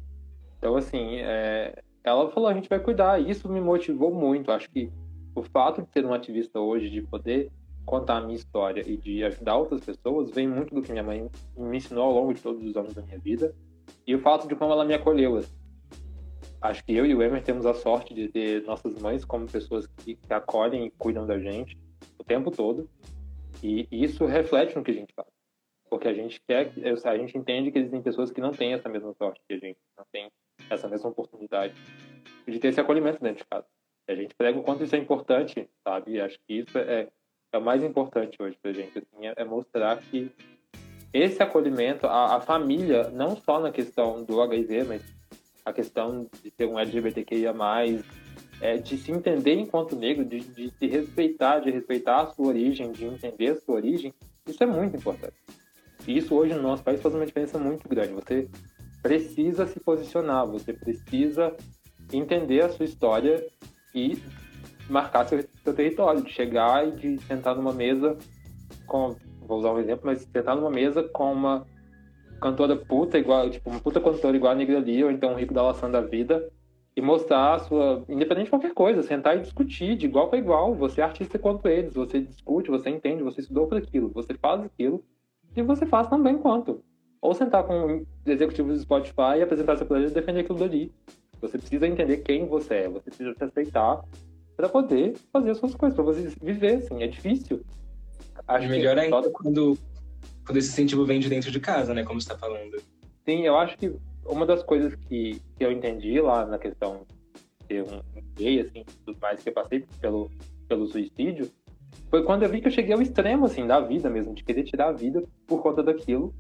[0.58, 3.20] Então, assim, é, ela falou, a gente vai cuidar.
[3.22, 4.52] E isso me motivou muito.
[4.52, 4.92] Acho que
[5.36, 7.52] o fato de ser um ativista hoje, de poder
[7.86, 11.30] contar a minha história e de ajudar outras pessoas, vem muito do que minha mãe
[11.56, 13.54] me ensinou ao longo de todos os anos da minha vida.
[14.06, 15.38] E o fato de como ela me acolheu.
[15.38, 15.56] Assim.
[16.62, 19.86] Acho que eu e o Emer temos a sorte de ter nossas mães como pessoas
[19.88, 21.78] que, que acolhem e cuidam da gente
[22.18, 22.90] o tempo todo.
[23.62, 25.28] E isso reflete no que a gente faz.
[25.90, 26.72] Porque a gente quer,
[27.06, 29.80] a gente entende que existem pessoas que não têm essa mesma sorte que a gente,
[29.98, 30.30] não tem
[30.70, 31.74] essa mesma oportunidade
[32.48, 33.66] de ter esse acolhimento dentro de casa.
[34.08, 36.20] A gente prega o quanto isso é importante, sabe?
[36.20, 37.10] Acho que isso é,
[37.52, 40.32] é o mais importante hoje pra gente, assim, é, é mostrar que
[41.18, 45.02] esse acolhimento, a, a, família, não só na questão do HIV, mas
[45.66, 47.54] a questão de ser um LGBTQIA+,
[48.62, 52.92] é, de se entender enquanto negro, de, de se respeitar, de respeitar a sua origem,
[52.92, 54.14] de entender a sua origem,
[54.48, 55.36] isso é muito importante.
[56.08, 58.14] E isso hoje no nosso país faz uma diferença muito grande.
[58.14, 58.50] Você
[59.02, 61.56] precisa se posicionar, você precisa
[62.12, 63.46] entender a sua história
[63.94, 64.18] e
[64.90, 68.18] marcar seu, seu território, de chegar e de sentar numa mesa
[68.86, 69.16] com,
[69.48, 71.66] vou usar um exemplo, mas sentar numa mesa com uma
[72.42, 75.54] cantora puta igual, tipo, uma puta cantora igual a Negra Lee, ou então um rico
[75.54, 76.48] da lação da vida,
[76.96, 80.74] e mostrar a sua, independente de qualquer coisa, sentar e discutir de igual para igual.
[80.74, 84.64] Você é artista quanto eles, você discute, você entende, você estudou por aquilo, você faz
[84.64, 85.04] aquilo
[85.56, 86.84] e você faz também quanto.
[87.22, 90.92] Ou sentar com executivos do Spotify e apresentar seu projeto e defender aquilo dali.
[91.40, 94.04] Você precisa entender quem você é, você precisa se aceitar
[94.56, 97.62] para poder fazer as suas coisas, para você viver, assim, é difícil.
[98.48, 99.30] Acho e melhor ainda toda...
[99.32, 99.78] quando,
[100.46, 102.82] quando esse incentivo vem de dentro de casa, né, como você está falando.
[103.26, 103.94] Sim, eu acho que
[104.26, 107.06] uma das coisas que, que eu entendi lá na questão
[107.68, 108.02] de ser um
[108.36, 110.32] gay, assim, tudo mais que eu passei pelo,
[110.68, 111.52] pelo suicídio,
[112.10, 114.64] foi quando eu vi que eu cheguei ao extremo, assim, da vida mesmo, de querer
[114.64, 116.34] tirar a vida por conta daquilo,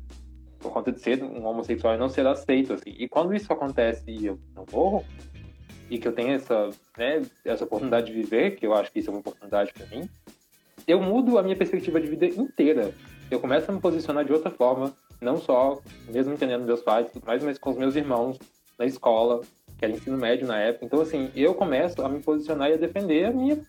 [0.59, 2.95] por conta de ser um homossexual e não ser aceito, assim.
[2.97, 5.03] E quando isso acontece e eu não morro,
[5.89, 9.09] e que eu tenho essa, né, essa oportunidade de viver, que eu acho que isso
[9.09, 10.09] é uma oportunidade para mim,
[10.87, 12.93] eu mudo a minha perspectiva de vida inteira.
[13.29, 17.43] Eu começo a me posicionar de outra forma, não só, mesmo entendendo meus pais, mais,
[17.43, 18.39] mas com os meus irmãos
[18.79, 19.41] na escola,
[19.77, 20.85] que era ensino médio na época.
[20.85, 23.59] Então, assim, eu começo a me posicionar e a defender a minha,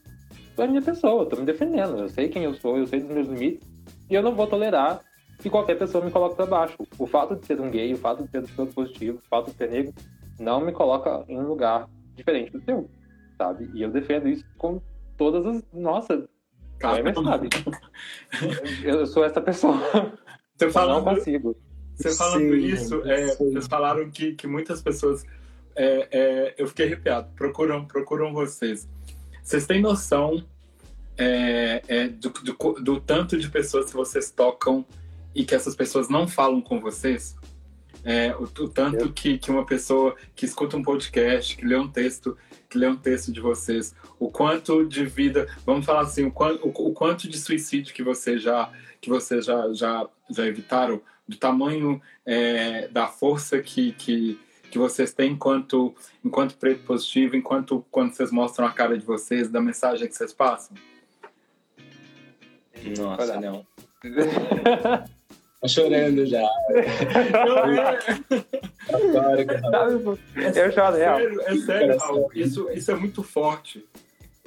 [0.57, 1.23] a minha pessoa.
[1.23, 1.99] Eu tô me defendendo.
[1.99, 3.67] Eu sei quem eu sou, eu sei dos meus limites.
[4.09, 5.01] E eu não vou tolerar
[5.39, 6.77] que qualquer pessoa me coloque para baixo.
[6.99, 9.57] O fato de ser um gay, o fato de ser do positivo, o fato de
[9.57, 9.93] ser negro,
[10.39, 12.89] não me coloca em um lugar diferente do seu,
[13.37, 13.71] sabe?
[13.75, 14.81] E eu defendo isso com
[15.17, 15.65] todas as.
[15.73, 16.29] Nossa,
[16.79, 17.23] Caramba.
[17.23, 17.49] sabe.
[18.85, 19.79] Eu, eu sou essa pessoa.
[20.57, 21.57] Você falando, não consigo.
[21.95, 25.25] Você falando sim, isso, é, vocês falaram que, que muitas pessoas.
[25.75, 27.29] É, é, eu fiquei arrepiado.
[27.35, 28.89] Procuram, procuram vocês.
[29.43, 30.45] Vocês têm noção
[31.17, 34.85] é, é, do, do, do, tanto de pessoas que vocês tocam
[35.35, 37.37] e que essas pessoas não falam com vocês?
[38.05, 41.89] É, o, o, tanto que, que uma pessoa que escuta um podcast, que lê um
[41.89, 42.37] texto,
[42.69, 46.67] que lê um texto de vocês, o quanto de vida, vamos falar assim, o quanto,
[46.67, 51.37] o, o quanto de suicídio que você já que vocês já, já, já evitaram, do
[51.37, 54.41] tamanho é, da força que, que,
[54.71, 55.95] que vocês têm enquanto,
[56.25, 60.33] enquanto preto positivo, enquanto quando vocês mostram a cara de vocês, da mensagem que vocês
[60.33, 60.77] passam?
[62.97, 63.67] Nossa, não.
[65.61, 66.49] Tô chorando já.
[70.55, 71.19] eu choro, real.
[71.19, 71.99] Sério, é sério,
[72.33, 73.85] isso, isso é muito forte.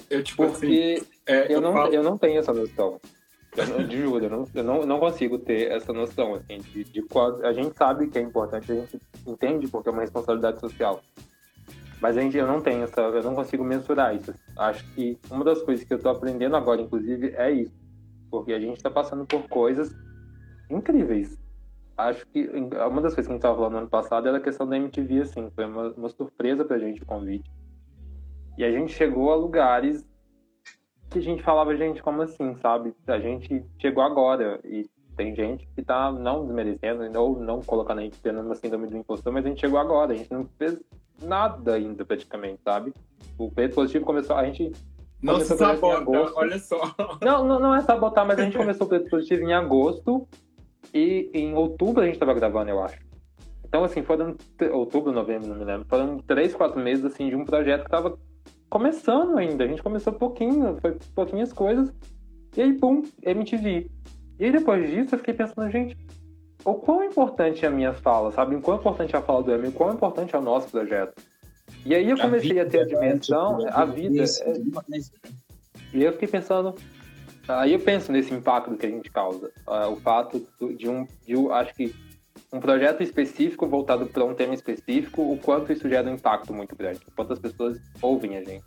[0.10, 1.94] Eu, tipo, Porque assim, é, eu, eu, não, falo...
[1.94, 3.00] eu não tenho essa noção.
[3.58, 6.86] Eu não, de juro, eu, não, eu não, não consigo ter essa noção, assim, de,
[6.86, 8.98] de qual, a gente sabe que é importante, a gente
[9.28, 11.02] entende porque é uma responsabilidade social.
[12.00, 14.34] Mas a gente, eu não tenho essa, eu não consigo mensurar isso.
[14.58, 17.74] Acho que uma das coisas que eu estou aprendendo agora, inclusive, é isso.
[18.30, 19.94] porque a gente está passando por coisas
[20.72, 21.40] incríveis.
[21.98, 24.42] Acho que uma das coisas que a gente estava falando no ano passado era a
[24.42, 27.50] questão da MTV, assim, foi uma, uma surpresa pra gente o convite.
[28.58, 30.06] E a gente chegou a lugares
[31.10, 32.94] que a gente falava, gente, como assim, sabe?
[33.06, 38.04] A gente chegou agora e tem gente que tá não desmerecendo ou não colocando a
[38.04, 40.80] gente tendo uma síndrome do impostor, mas a gente chegou agora, a gente não fez
[41.22, 42.94] nada ainda praticamente, sabe?
[43.38, 44.72] O peso positivo começou, a gente
[45.22, 46.96] não se sabota, olha só.
[47.22, 50.28] Não, não, não é sabotar, mas a gente começou o peso positivo em agosto
[50.94, 53.00] e em outubro a gente tava gravando, eu acho.
[53.66, 54.36] Então, assim, foram
[54.74, 55.88] outubro, novembro, não me lembro.
[55.88, 58.20] Foram três, quatro meses, assim, de um projeto que tava
[58.70, 59.64] começando ainda.
[59.64, 61.94] A gente começou pouquinho, foi pouquinhas coisas.
[62.56, 63.90] E aí, pum, MTV.
[64.40, 65.98] E aí, depois disso, eu fiquei pensando, gente,
[66.66, 68.56] o quão importante é a minha fala, sabe?
[68.56, 71.22] O quão importante é a fala do Emil, o quão importante é o nosso projeto.
[71.86, 74.24] E aí eu comecei a, a ter a dimensão, tipo, a vida.
[74.24, 74.62] É...
[75.94, 76.76] E eu fiquei pensando.
[77.60, 79.52] Aí eu penso nesse impacto que a gente causa.
[79.68, 80.48] Uh, o fato
[80.78, 81.96] de um, de, acho que
[82.52, 86.76] um projeto específico voltado para um tema específico, o quanto isso gera um impacto muito
[86.76, 87.00] grande.
[87.16, 88.66] Quantas pessoas ouvem a gente.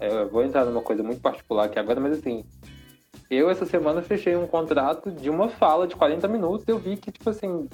[0.00, 2.44] Eu vou entrar numa coisa muito particular aqui agora, mas assim,
[3.30, 7.12] eu essa semana fechei um contrato de uma fala de 40 minutos eu vi que,
[7.12, 7.68] tipo assim,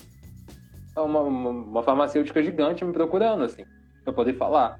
[0.97, 3.64] uma, uma, uma farmacêutica gigante me procurando, assim,
[4.05, 4.78] pra poder falar.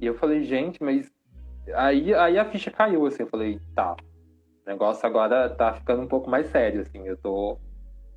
[0.00, 1.10] E eu falei, gente, mas.
[1.74, 3.94] Aí, aí a ficha caiu, assim, eu falei, tá.
[4.66, 7.58] O negócio agora tá ficando um pouco mais sério, assim, eu tô.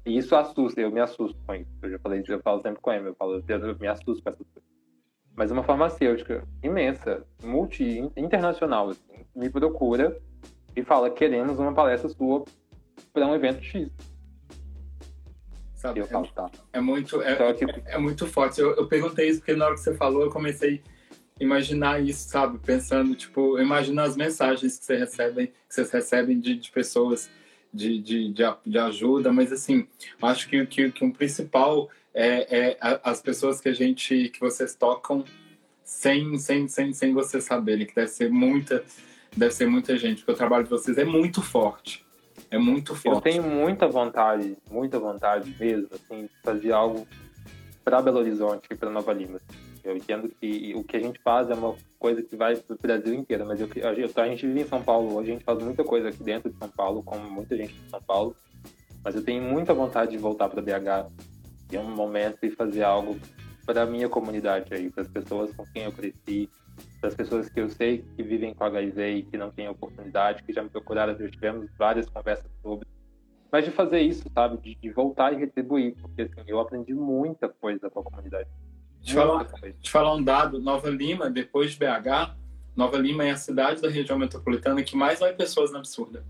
[0.06, 1.72] E isso assusta, eu me assusto com isso.
[1.82, 4.30] Eu já falei isso, eu falo sempre com ele, eu falo, eu me assusto com
[4.30, 4.70] essas coisas.
[5.36, 10.20] Mas uma farmacêutica imensa, multi, internacional, assim, me procura
[10.76, 12.44] e fala: queremos uma palestra sua
[13.12, 13.90] para um evento X.
[15.74, 16.50] Sabe, eu falo, tá.
[16.72, 17.66] É muito, é, que...
[17.88, 18.62] é, muito forte.
[18.62, 20.82] Eu, eu perguntei isso porque na hora que você falou, eu comecei
[21.40, 22.60] imaginar isso, sabe?
[22.60, 27.30] Pensando, tipo, imagina as mensagens que você recebe, que vocês recebem de, de pessoas
[27.74, 29.88] de, de, de, de, ajuda, mas assim,
[30.22, 34.76] acho que, que, que um principal é, é as pessoas que a gente, que vocês
[34.76, 35.26] tocam
[35.84, 38.84] sem, sem, sem, sem vocês saberem, que deve ser muita
[39.36, 42.06] deve ser muita gente, porque o trabalho de vocês é muito forte.
[42.50, 43.16] É muito forte.
[43.16, 47.08] Eu tenho muita vontade, muita vontade mesmo, assim, de fazer algo
[47.84, 49.40] para Belo Horizonte e para Nova Lima.
[49.84, 52.80] Eu entendo que o que a gente faz é uma coisa que vai para o
[52.80, 56.10] Brasil inteiro, mas eu, a gente vive em São Paulo a gente faz muita coisa
[56.10, 58.36] aqui dentro de São Paulo, como muita gente de São Paulo,
[59.04, 61.12] mas eu tenho muita vontade de voltar para BH
[61.74, 63.20] em um momento e fazer algo
[63.66, 66.50] para a minha comunidade aí, para as pessoas com quem eu cresci,
[67.02, 70.54] das pessoas que eu sei que vivem com HIV e que não têm oportunidade, que
[70.54, 72.88] já me procuraram, já tivemos várias conversas sobre.
[73.52, 74.58] Mas de fazer isso, sabe?
[74.58, 78.50] De, de voltar e retribuir, porque assim, eu aprendi muita coisa com a comunidade.
[79.04, 79.46] Te falar,
[79.82, 82.36] te falar um dado: Nova Lima, depois de BH,
[82.76, 86.24] Nova Lima é a cidade da região metropolitana que mais vai pessoas na absurda.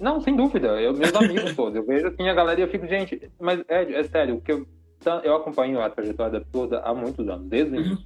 [0.00, 0.80] Não, sem dúvida.
[0.80, 1.76] Eu, meus amigos todos.
[1.76, 4.66] Eu vejo assim a galera e eu fico, gente, mas é, é sério, que eu,
[5.22, 7.76] eu acompanho a trajetória da absurda há muitos anos, desde.
[7.76, 7.98] Uhum.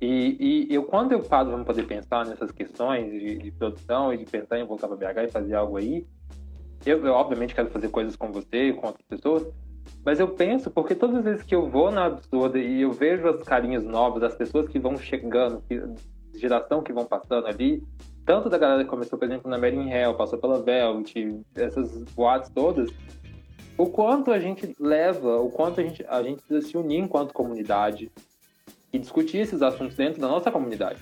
[0.00, 4.18] E, e eu, quando eu paro para poder pensar nessas questões de, de, produção e
[4.18, 6.06] de pensar em voltar para BH e fazer algo aí,
[6.84, 9.46] eu, eu, obviamente quero fazer coisas com você, com outras pessoas,
[10.04, 13.26] mas eu penso porque todas as vezes que eu vou na absurda e eu vejo
[13.28, 15.80] as carinhas novas, as pessoas que vão chegando, que,
[16.38, 17.82] geração que vão passando ali,
[18.26, 21.14] tanto da galera que começou, por exemplo, na Mary in Hell, passou pela Velt,
[21.54, 22.90] essas boates todas,
[23.76, 27.32] o quanto a gente leva, o quanto a gente, a gente precisa se unir enquanto
[27.32, 28.10] comunidade,
[28.92, 31.00] e discutir esses assuntos dentro da nossa comunidade.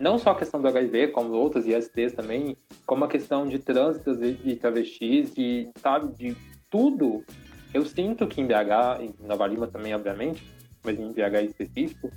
[0.00, 4.18] Não só a questão do HIV, como outras ISTs também, como a questão de trânsitos
[4.20, 6.36] e travestis, e sabe, de
[6.68, 7.24] tudo.
[7.72, 10.44] Eu sinto que em BH, em Nova Lima também, obviamente,
[10.84, 12.10] mas em BH específico,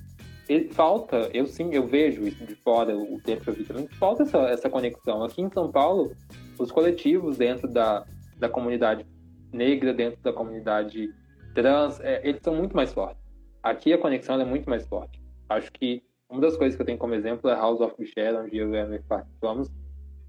[0.72, 4.24] falta, eu sim, eu vejo isso de fora, o tempo que eu vi também, falta
[4.24, 5.24] essa, essa conexão.
[5.24, 6.12] Aqui em São Paulo,
[6.58, 8.06] os coletivos dentro da,
[8.38, 9.06] da comunidade
[9.52, 11.10] negra, dentro da comunidade
[11.54, 13.22] trans, é, eles são muito mais fortes
[13.62, 15.22] aqui a conexão é muito mais forte.
[15.50, 18.58] Acho que uma das coisas que eu tenho como exemplo é House of Michelle, onde
[18.58, 19.70] eu e a participamos.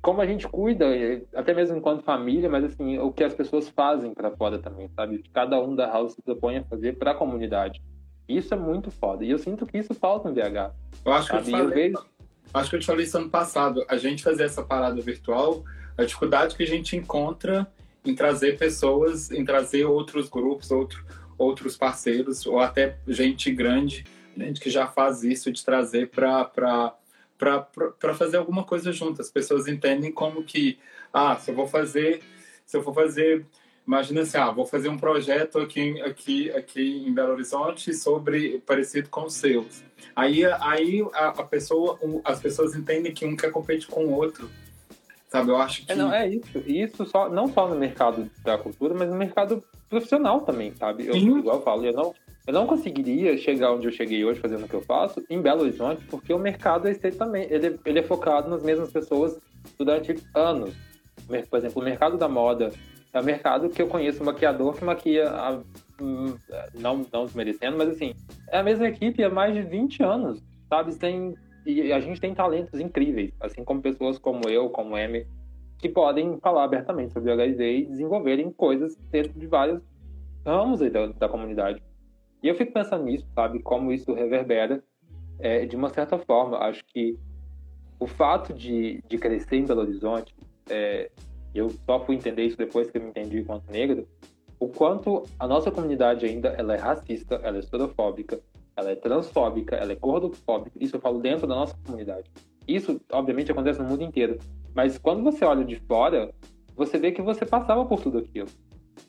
[0.03, 0.85] Como a gente cuida,
[1.33, 5.23] até mesmo enquanto família, mas assim, o que as pessoas fazem para fora também, sabe?
[5.33, 7.81] cada um da House se propõe a fazer para a comunidade.
[8.29, 9.25] Isso é muito foda.
[9.25, 10.75] E eu sinto que isso falta no BH.
[11.05, 12.07] Eu acho que eu, falei, eu vejo...
[12.53, 13.85] acho que eu te falei isso ano passado.
[13.89, 15.63] A gente fazer essa parada virtual,
[15.97, 17.67] a dificuldade que a gente encontra
[18.05, 21.05] em trazer pessoas, em trazer outros grupos, outro,
[21.39, 24.05] outros parceiros ou até gente grande,
[24.37, 26.95] gente que já faz isso de trazer para
[27.43, 29.21] para fazer alguma coisa junto.
[29.21, 30.79] As pessoas entendem como que,
[31.13, 32.23] ah, se eu vou fazer,
[32.65, 33.45] se eu for fazer,
[33.87, 39.09] imagina assim, ah, vou fazer um projeto aqui, aqui, aqui em Belo Horizonte sobre parecido
[39.09, 39.83] com os seus.
[40.15, 44.49] Aí, aí a, a pessoa, as pessoas entendem que um quer competir com o outro
[45.33, 45.93] Sabe, eu acho que.
[45.93, 46.63] É, não, é isso.
[46.67, 51.07] E isso só, não só no mercado da cultura, mas no mercado profissional também, sabe?
[51.07, 51.39] Eu, Sim.
[51.39, 52.15] igual eu falo, eu não,
[52.47, 55.63] eu não conseguiria chegar onde eu cheguei hoje fazendo o que eu faço em Belo
[55.63, 59.39] Horizonte, porque o mercado é também ele, ele é focado nas mesmas pessoas
[59.79, 60.75] durante anos.
[61.49, 62.73] Por exemplo, o mercado da moda
[63.13, 65.61] é o mercado que eu conheço um maquiador que maquia, há,
[66.01, 66.37] hum,
[66.75, 68.15] não, não desmerecendo, mas assim,
[68.49, 70.95] é a mesma equipe há mais de 20 anos, sabe?
[70.97, 71.35] Tem,
[71.65, 75.27] e a gente tem talentos incríveis, assim como pessoas como eu, como Amy,
[75.79, 79.81] que podem falar abertamente sobre o HIV e desenvolverem coisas dentro de vários
[80.45, 81.83] ramos da, da comunidade.
[82.43, 83.61] E eu fico pensando nisso, sabe?
[83.61, 84.83] Como isso reverbera
[85.39, 86.59] é, de uma certa forma.
[86.59, 87.17] Acho que
[87.99, 90.35] o fato de, de crescer em Belo Horizonte,
[90.69, 91.11] é,
[91.55, 94.09] eu só fui entender isso depois que eu me entendi enquanto negro,
[94.59, 98.41] o quanto a nossa comunidade ainda ela é racista, ela é sorofóbica,
[98.77, 100.77] ela é transfóbica, ela é gordofóbica.
[100.81, 102.31] Isso eu falo dentro da nossa comunidade.
[102.67, 104.39] Isso, obviamente, acontece no mundo inteiro.
[104.75, 106.33] Mas quando você olha de fora,
[106.75, 108.49] você vê que você passava por tudo aquilo.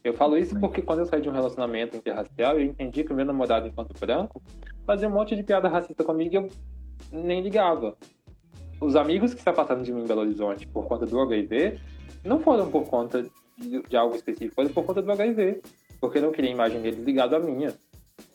[0.04, 3.16] Eu falo isso porque quando eu saí de um relacionamento interracial, eu entendi que o
[3.16, 4.42] meu namorado, enquanto branco,
[4.86, 6.50] fazia um monte de piada racista comigo e eu
[7.12, 7.98] nem ligava.
[8.82, 11.80] Os amigos que se afastaram de mim em Belo Horizonte por conta do HIV
[12.24, 13.24] não foram por conta
[13.58, 15.62] de, de algo específico, foram por conta do HIV.
[16.02, 17.74] Porque eu não queria a imagem deles ligado à minha,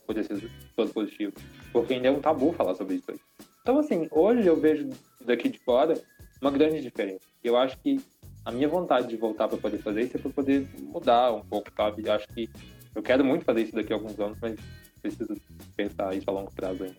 [0.07, 1.35] por sido todo positivo.
[1.71, 3.21] Porque ainda é um tabu falar sobre isso aí.
[3.61, 4.89] Então, assim, hoje eu vejo
[5.21, 6.01] daqui de fora
[6.41, 7.27] uma grande diferença.
[7.45, 8.01] Eu acho que
[8.49, 11.71] a minha vontade de voltar para poder fazer isso é para poder mudar um pouco,
[11.77, 12.03] sabe?
[12.07, 12.49] Eu acho que
[12.95, 14.57] eu quero muito fazer isso daqui a alguns anos, mas
[15.03, 15.37] preciso
[15.77, 16.97] pensar isso a longo prazo ainda.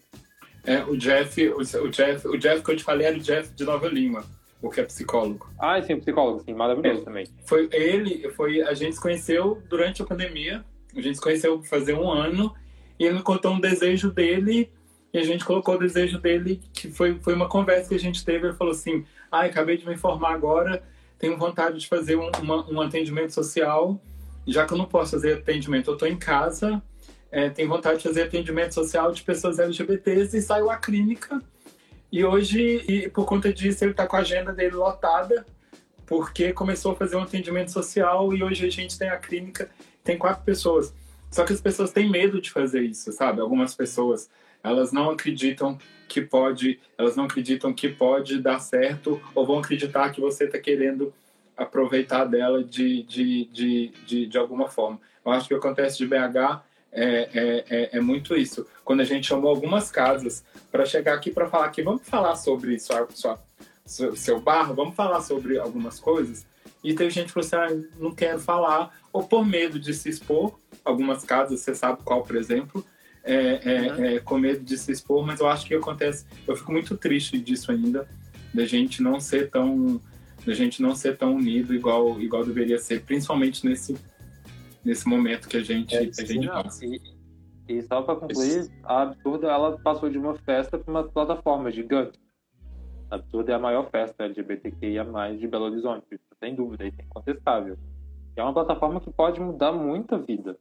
[0.64, 3.52] É, o Jeff, o, o Jeff, o Jeff que eu te falei era o Jeff
[3.56, 4.24] de Nova Lima,
[4.62, 5.50] o que é psicólogo.
[5.58, 7.06] Ah, sim, psicólogo, sim, maravilhoso É.
[7.06, 7.26] também.
[7.46, 10.64] Foi ele, foi a gente se conheceu durante a pandemia.
[10.96, 12.54] A gente se conheceu fazer um ano
[13.00, 14.72] e ele me contou um desejo dele
[15.12, 18.24] e a gente colocou o desejo dele que foi foi uma conversa que a gente
[18.24, 18.48] teve.
[18.48, 20.84] Ele falou assim: "Ah, acabei de me formar agora,
[21.20, 24.02] tenho vontade de fazer um, uma- um atendimento social.
[24.48, 26.82] Já que eu não posso fazer atendimento, eu estou em casa.
[27.32, 31.40] É, tenho vontade de fazer atendimento social de pessoas LGBTs e saiu a clínica.
[32.12, 35.46] E hoje, e por conta disso, ele está com a agenda dele lotada
[36.08, 39.70] porque começou a fazer um atendimento social e hoje a gente tem a clínica,
[40.04, 40.92] tem quatro pessoas.
[41.30, 43.40] Só que as pessoas têm medo de fazer isso, sabe?
[43.42, 44.28] Algumas pessoas,
[44.64, 50.12] elas não acreditam que pode, elas não acreditam que pode dar certo ou vão acreditar
[50.12, 51.14] que você está querendo
[51.56, 55.00] aproveitar dela de, de, de, de, de alguma forma.
[55.26, 58.66] Eu acho que acontece de BH é, é, é, é muito isso.
[58.84, 62.80] Quando a gente chamou algumas casas para chegar aqui para falar que vamos falar sobre
[62.80, 63.40] sua, sua,
[63.86, 66.48] seu, seu bar, vamos falar sobre algumas coisas.
[66.84, 70.10] E teve gente que falou assim, ah, não quero falar, ou por medo de se
[70.10, 70.58] expor.
[70.84, 72.86] Algumas casas, você sabe qual, por exemplo,
[73.24, 76.26] é, é, é, com medo de se expor, mas eu acho que acontece.
[76.48, 78.08] Eu fico muito triste disso ainda,
[78.54, 80.02] da gente não ser tão,
[80.46, 83.98] da gente não ser tão unido igual, igual deveria ser, principalmente nesse,
[84.84, 86.86] nesse momento que a gente, É, que a gente passa.
[86.86, 87.02] e,
[87.68, 92.20] e só para concluir, a Absurda ela passou de uma festa para uma plataforma gigante.
[93.12, 95.06] A Absurda é a maior festa LGBTQIA+,
[95.38, 97.78] de Belo Horizonte, isso sem dúvida, isso é incontestável.
[98.36, 100.58] É uma plataforma que pode mudar muita vida.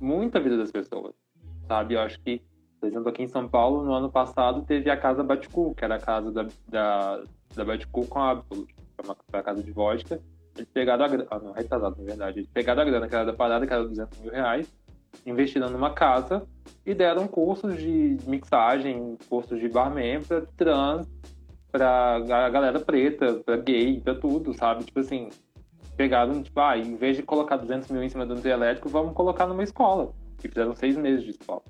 [0.00, 1.14] Muita vida das pessoas,
[1.66, 1.94] sabe?
[1.94, 2.40] Eu acho que,
[2.80, 5.96] por exemplo, aqui em São Paulo, no ano passado, teve a Casa Baticu, que era
[5.96, 7.22] a casa da, da,
[7.54, 10.20] da Baticu com a Absolute, que é uma, foi a casa de vodka.
[10.56, 12.38] Eles pegaram a grana, ah, não, retrasado, na verdade.
[12.40, 14.72] Eles pegaram a grana que era da parada, que era 200 mil reais,
[15.26, 16.46] investiram numa casa
[16.86, 21.08] e deram cursos de mixagem, cursos de barman pra trans,
[21.72, 24.84] pra ga- galera preta, pra gay, pra tudo, sabe?
[24.84, 25.28] Tipo assim,
[25.96, 29.12] pegaram, tipo, ah, em vez de colocar 200 mil em cima do trio elétrico, vamos
[29.14, 30.12] colocar numa escola.
[30.42, 31.62] E fizeram seis meses de escola.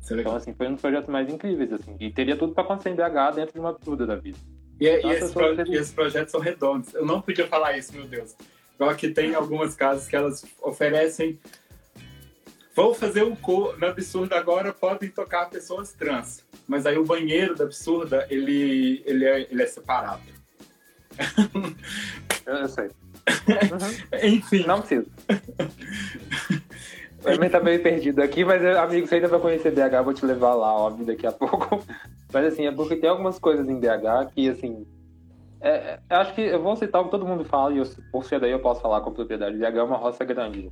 [0.00, 1.96] Isso é Então, assim, foi um dos projetos mais incríveis, assim.
[2.00, 4.38] E teria tudo pra acontecer em BH dentro de uma absurda da vida.
[4.80, 5.68] E, é- e Nossa, esses, pro- feliz.
[5.74, 6.94] e esses projetos são redondos.
[6.94, 8.34] Eu não podia falar isso, meu Deus.
[8.74, 11.38] Igual que tem algumas casas que elas oferecem.
[12.76, 16.44] Vou fazer um cor na absurda agora, podem tocar pessoas trans.
[16.68, 20.22] Mas aí o banheiro da absurda, ele, ele, é, ele é separado.
[22.46, 22.88] Eu, eu sei.
[23.28, 24.18] Uhum.
[24.36, 25.06] Enfim, Não precisa.
[27.24, 30.24] Eu também tá meio perdido aqui, mas amigo, você ainda vai conhecer BH, vou te
[30.24, 31.82] levar lá, óbvio, daqui a pouco.
[32.32, 34.86] Mas assim, é porque tem algumas coisas em BH que, assim.
[35.60, 38.24] É, é, acho que eu vou citar o que todo mundo fala, e eu, por
[38.24, 39.58] ser daí eu posso falar com propriedade.
[39.58, 40.70] BH é uma roça grande.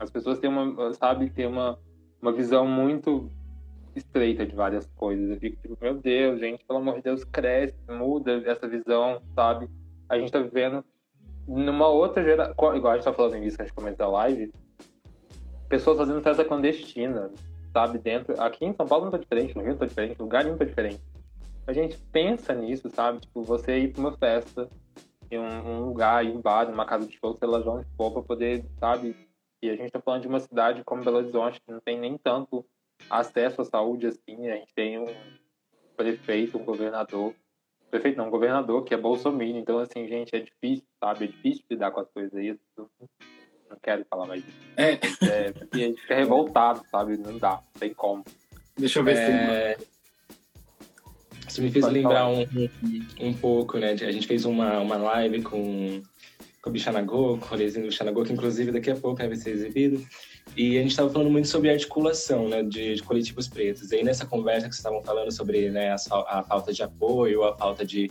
[0.00, 1.78] As pessoas têm uma, sabe, têm uma,
[2.20, 3.30] uma visão muito
[3.94, 5.30] estreita de várias coisas.
[5.30, 9.68] Eu fico tipo, meu Deus, gente, pelo amor de Deus, cresce, muda essa visão, sabe?
[10.08, 10.84] A gente tá vivendo
[11.46, 14.52] numa outra geração, igual a gente tá falando nisso que a gente comentou na live,
[15.68, 17.30] pessoas fazendo festa clandestina,
[17.72, 17.98] sabe?
[17.98, 18.40] Dentro.
[18.40, 20.64] Aqui em São Paulo não tá diferente, no Rio não tá diferente, lugar nenhum tá
[20.64, 21.00] diferente.
[21.66, 23.20] A gente pensa nisso, sabe?
[23.20, 24.68] Tipo, você ir pra uma festa
[25.30, 28.12] em um, um lugar, em um bar, numa casa de show, se elas vão expor
[28.12, 29.14] para poder, sabe?
[29.60, 32.16] E a gente está falando de uma cidade como Belo Horizonte, que não tem nem
[32.16, 32.64] tanto
[33.10, 34.48] acesso à saúde assim.
[34.48, 35.06] A gente tem um
[35.96, 37.34] prefeito, um governador.
[37.90, 39.44] Prefeito não, um governador que é Bolsonaro.
[39.44, 41.24] Então, assim, gente, é difícil, sabe?
[41.24, 42.58] É difícil lidar com as coisas aí.
[43.70, 44.56] Não quero falar mais disso.
[44.76, 44.92] É.
[44.92, 47.16] é porque a gente fica revoltado, sabe?
[47.16, 48.24] Não dá, não tem como.
[48.76, 49.86] Deixa eu ver É, se.
[51.48, 52.44] Isso me fez Pode lembrar um,
[53.20, 53.92] um, pouco, né?
[53.92, 56.02] A gente fez uma, uma live com,
[56.60, 59.36] com o Bichanagô, com o rolezinho do Bichanagô, que inclusive daqui a pouco né, vai
[59.36, 60.06] ser exibido.
[60.54, 63.90] E a gente estava falando muito sobre articulação né, de, de coletivos pretos.
[63.90, 65.94] E aí nessa conversa que vocês estavam falando sobre né, a,
[66.38, 68.10] a falta de apoio, a falta de,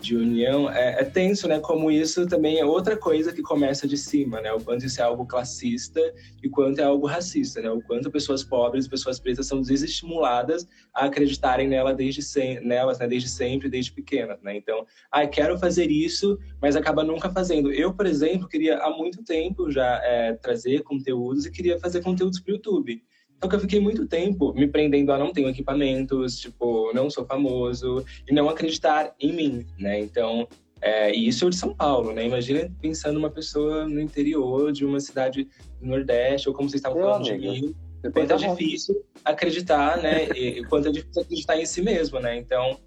[0.00, 1.58] de união, é, é tenso, né?
[1.58, 4.52] Como isso também é outra coisa que começa de cima, né?
[4.52, 6.00] O quanto isso é algo classista
[6.42, 7.70] e quanto é algo racista, né?
[7.70, 13.08] O quanto pessoas pobres, pessoas pretas são desestimuladas a acreditarem nela desde sem, nelas, né?
[13.08, 14.56] Desde sempre, desde pequenas, né?
[14.56, 17.72] Então, ah, quero fazer isso, mas acaba nunca fazendo.
[17.72, 22.38] Eu, por exemplo, queria há muito tempo já é, trazer conteúdos e queria fazer conteúdos
[22.38, 23.02] para o YouTube.
[23.40, 27.24] Só que eu fiquei muito tempo me prendendo a não tenho equipamentos, tipo, não sou
[27.24, 30.00] famoso e não acreditar em mim, né?
[30.00, 30.48] Então,
[30.80, 32.24] é, e isso eu de São Paulo, né?
[32.24, 35.48] Imagina pensando uma pessoa no interior de uma cidade
[35.80, 39.04] do Nordeste, ou como vocês estavam Meu falando amigo, de mim, Depois quanto é difícil
[39.24, 40.28] acreditar, né?
[40.30, 42.36] E quanto é difícil acreditar em si mesmo, né?
[42.36, 42.78] Então,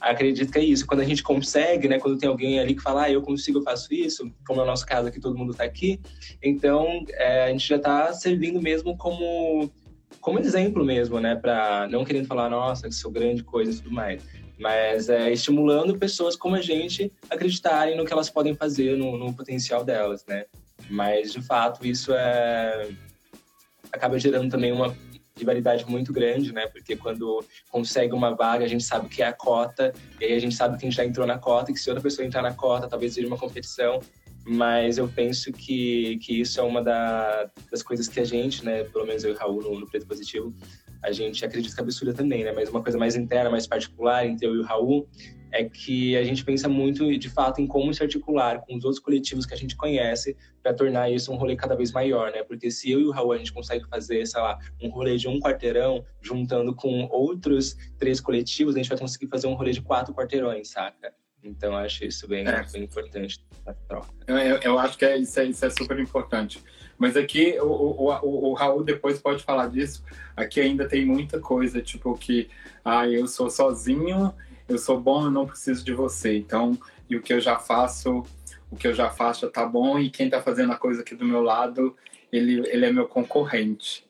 [0.00, 0.86] acredito que é isso.
[0.86, 1.98] Quando a gente consegue, né?
[1.98, 4.66] Quando tem alguém ali que fala, ah, eu consigo, eu faço isso, como é o
[4.66, 6.00] nosso caso aqui, todo mundo tá aqui.
[6.42, 9.70] Então, é, a gente já tá servindo mesmo como,
[10.20, 11.34] como exemplo mesmo, né?
[11.34, 14.22] Pra, não querendo falar, nossa, que sou grande coisa e tudo mais.
[14.58, 19.32] Mas é, estimulando pessoas como a gente acreditarem no que elas podem fazer, no, no
[19.34, 20.44] potencial delas, né?
[20.88, 22.88] Mas, de fato, isso é
[23.92, 24.94] acaba gerando também uma
[25.36, 26.66] rivalidade muito grande, né?
[26.66, 30.38] Porque quando consegue uma vaga, a gente sabe que é a cota, e aí a
[30.38, 32.42] gente sabe que a gente já entrou na cota, e que se outra pessoa entrar
[32.42, 34.00] na cota, talvez seja uma competição.
[34.46, 38.84] Mas eu penso que, que isso é uma da, das coisas que a gente, né?
[38.84, 40.54] Pelo menos eu e o Raul no, no Preto Positivo,
[41.02, 42.52] a gente acredita que é absurda também, né?
[42.52, 45.08] Mas uma coisa mais interna, mais particular entre eu e o Raul,
[45.52, 49.02] é que a gente pensa muito, de fato, em como se articular com os outros
[49.02, 52.42] coletivos que a gente conhece para tornar isso um rolê cada vez maior, né?
[52.42, 55.28] Porque se eu e o Raul a gente consegue fazer, sei lá, um rolê de
[55.28, 59.82] um quarteirão, juntando com outros três coletivos, a gente vai conseguir fazer um rolê de
[59.82, 61.12] quatro quarteirões, saca?
[61.42, 62.62] Então, eu acho isso bem, É.
[62.70, 63.40] bem importante.
[64.26, 66.62] Eu, eu- eu acho que é, isso, é, isso é super importante.
[66.98, 70.04] Mas aqui, o, o, o, o Raul depois pode falar disso.
[70.36, 72.50] Aqui ainda tem muita coisa, tipo que,
[72.84, 74.34] ah, eu sou sozinho,
[74.68, 76.36] eu sou bom, eu não preciso de você.
[76.36, 76.78] Então,
[77.08, 78.22] e o que eu já faço,
[78.70, 81.14] o que eu já faço já tá bom, e quem tá fazendo a coisa aqui
[81.14, 81.96] do meu lado,
[82.30, 84.06] ele, ele é meu concorrente.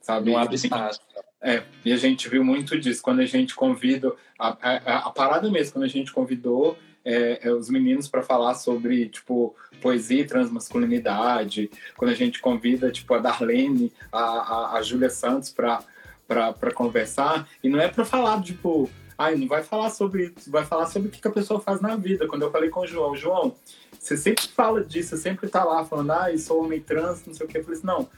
[0.00, 0.30] Sabe?
[0.32, 1.00] Não abre espaço.
[1.46, 3.00] É, e a gente viu muito disso.
[3.00, 7.52] Quando a gente convida a, a, a parada mesmo quando a gente convidou é, é,
[7.52, 11.70] os meninos para falar sobre tipo poesia e transmasculinidade.
[11.96, 15.84] Quando a gente convida tipo a Darlene a, a, a Júlia Santos para
[16.26, 17.48] para conversar.
[17.62, 21.10] E não é para falar tipo ai não vai falar sobre vai falar sobre o
[21.12, 22.26] que, que a pessoa faz na vida.
[22.26, 23.54] Quando eu falei com o João João
[23.96, 27.32] você sempre fala disso você sempre tá lá falando ah eu sou homem trans não
[27.32, 28.08] sei o que eu falei assim, não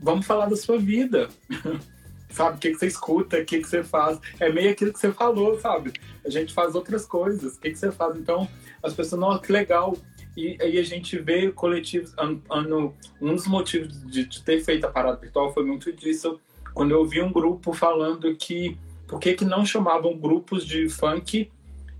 [0.00, 1.28] vamos falar da sua vida
[2.32, 2.56] sabe?
[2.56, 4.18] O que, que você escuta, o que, que você faz.
[4.40, 5.92] É meio aquilo que você falou, sabe?
[6.24, 8.16] A gente faz outras coisas, o que, que você faz.
[8.16, 8.48] Então,
[8.82, 9.96] as pessoas, nossa, que legal.
[10.36, 12.12] E aí a gente vê coletivos.
[12.16, 16.40] Ano- um dos motivos de, de ter feito a parada virtual foi muito disso.
[16.74, 21.50] Quando eu ouvi um grupo falando que por que, que não chamavam grupos de funk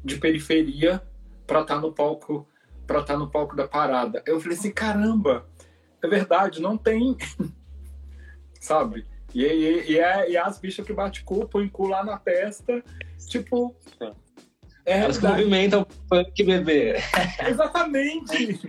[0.03, 1.03] de periferia
[1.47, 2.47] para estar no palco
[2.87, 4.23] para estar no palco da parada.
[4.27, 5.47] Eu falei assim, caramba,
[6.03, 7.17] é verdade, não tem,
[8.61, 9.07] sabe?
[9.35, 12.19] E, e, e, é, e é as bichas que bate cu, põe cu lá na
[12.19, 12.83] testa,
[13.27, 13.75] tipo.
[13.99, 14.13] Sim.
[14.85, 16.97] É Elas que movimentam o funk bebê.
[17.47, 18.61] Exatamente.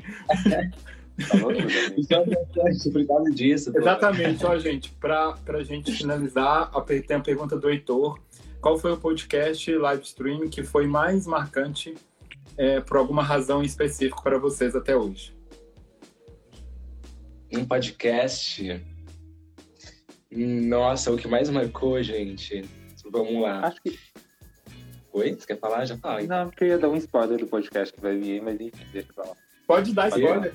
[1.97, 3.71] Então, é causa disso.
[3.71, 3.79] pô.
[3.79, 6.71] Exatamente, ó, gente, para a gente finalizar,
[7.07, 8.19] tem a pergunta do Heitor.
[8.61, 11.95] Qual foi o podcast live stream que foi mais marcante
[12.57, 15.35] é, por alguma razão em específico para vocês até hoje?
[17.51, 18.81] Um podcast.
[20.35, 22.63] Nossa, o que mais marcou, gente.
[23.11, 23.67] Vamos lá.
[23.67, 23.99] Acho que.
[25.13, 25.33] Oi?
[25.35, 25.85] Você quer falar?
[25.85, 26.21] Já fala.
[26.21, 26.27] hein?
[26.27, 28.85] Não, porque eu ia dar um spoiler do podcast que vai vir aí, mas enfim,
[28.91, 29.35] deixa pra lá.
[29.67, 30.53] Pode dar spoiler.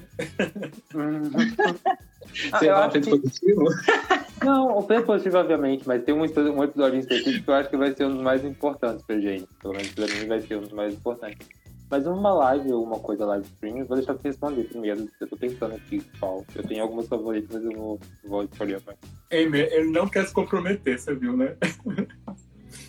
[0.95, 1.99] Ah,
[2.59, 3.64] Você eu acho feito que- positivo?
[4.45, 7.55] Não, o preço positivo, obviamente, mas tem um, episódio- um episódio em específico que eu
[7.55, 9.47] acho que vai ser um dos mais importantes pra gente.
[9.61, 11.49] Pelo menos pra mim vai ser um dos mais importantes.
[11.91, 15.09] Mas uma live ou uma coisa live stream, eu vou deixar você responder primeiro.
[15.20, 16.45] Eu tô pensando aqui qual.
[16.55, 18.99] Eu tenho algumas favoritas, mas eu vou, vou escolher mais.
[19.32, 21.57] Amy, ele não quer se comprometer, você viu, né?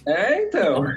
[0.06, 0.84] É, então.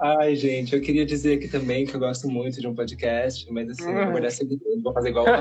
[0.00, 3.68] Ai, gente, eu queria dizer aqui também que eu gosto muito de um podcast, mas
[3.68, 5.26] assim, eu vou guardar segredo, vou fazer igual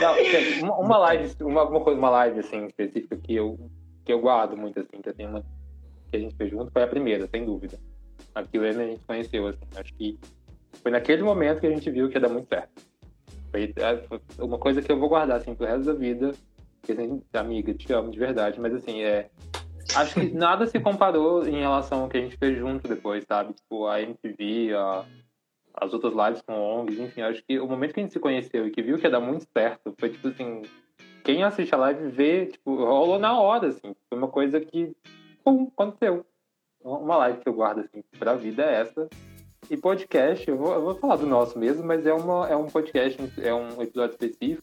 [0.00, 0.14] Não,
[0.80, 3.70] uma live, uma, uma coisa, uma live assim específica que eu
[4.04, 5.40] que eu guardo muito assim, que eu tenho uma
[6.10, 7.78] que a gente fez junto foi a primeira, sem dúvida.
[8.36, 10.18] Aqui o Emer a gente conheceu assim, acho que
[10.82, 12.82] foi naquele momento que a gente viu que ia dar muito certo.
[13.50, 16.32] Foi é, uma coisa que eu vou guardar assim pro resto da vida.
[16.82, 19.30] Porque, assim, amiga, te amo de verdade, mas assim, é
[19.94, 23.54] acho que nada se comparou em relação ao que a gente fez junto depois, sabe?
[23.54, 25.04] Tipo, a MTV, a,
[25.74, 28.66] as outras lives com ONGs, enfim, acho que o momento que a gente se conheceu
[28.66, 30.62] e que viu que ia dar muito certo, foi tipo assim,
[31.24, 34.94] quem assiste a live vê, tipo, rolou na hora, assim, foi uma coisa que,
[35.42, 36.24] pum, aconteceu.
[36.86, 39.08] Uma live que eu guardo, assim, pra vida é essa.
[39.68, 42.66] E podcast, eu vou, eu vou falar do nosso mesmo, mas é, uma, é um
[42.66, 44.62] podcast, é um episódio específico,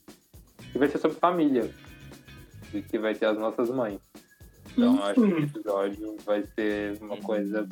[0.72, 1.70] que vai ser sobre família,
[2.74, 4.00] e que vai ter as nossas mães.
[4.72, 7.68] Então, acho que o episódio vai ser uma coisa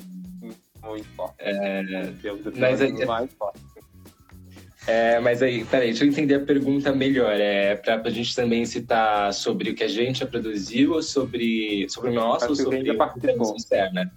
[0.84, 1.36] muito forte.
[1.40, 2.12] É,
[2.58, 3.62] mas aí, mais forte.
[4.86, 7.32] É, mas aí, peraí, deixa eu entender a pergunta melhor.
[7.40, 11.88] É pra, pra gente também citar sobre o que a gente já produziu ou sobre,
[11.88, 13.56] sobre o nosso ou sobre a participou.
[13.56, 14.12] externa?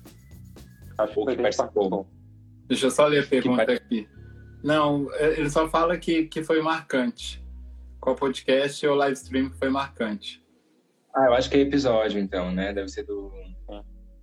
[0.99, 2.07] Acho que, que participou.
[2.67, 4.09] Deixa eu só ler a pergunta aqui.
[4.63, 7.45] Não, é, ele só fala que, que foi marcante.
[8.01, 10.43] Qual podcast ou live stream que foi marcante?
[11.15, 12.73] Ah, eu acho que é episódio, então, né?
[12.73, 13.33] Deve ser do.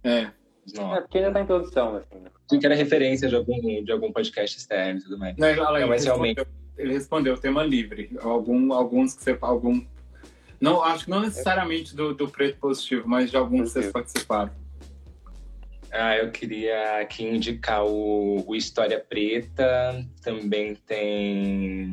[0.03, 0.32] É.
[0.76, 0.95] Não.
[0.95, 2.19] É porque ainda tá em produção, assim.
[2.19, 2.30] Né?
[2.59, 5.38] que era referência de algum, de algum podcast externo e tudo mais.
[5.38, 6.47] Não, ele, ele, mas respondeu, realmente...
[6.78, 8.11] ele respondeu tema livre.
[8.22, 9.38] Algum, alguns que você.
[9.41, 9.84] Algum,
[10.59, 14.51] não, acho que não necessariamente do, do preto positivo, mas de alguns que vocês participaram.
[15.91, 20.05] Ah, eu queria aqui indicar o, o História Preta.
[20.23, 21.91] Também tem.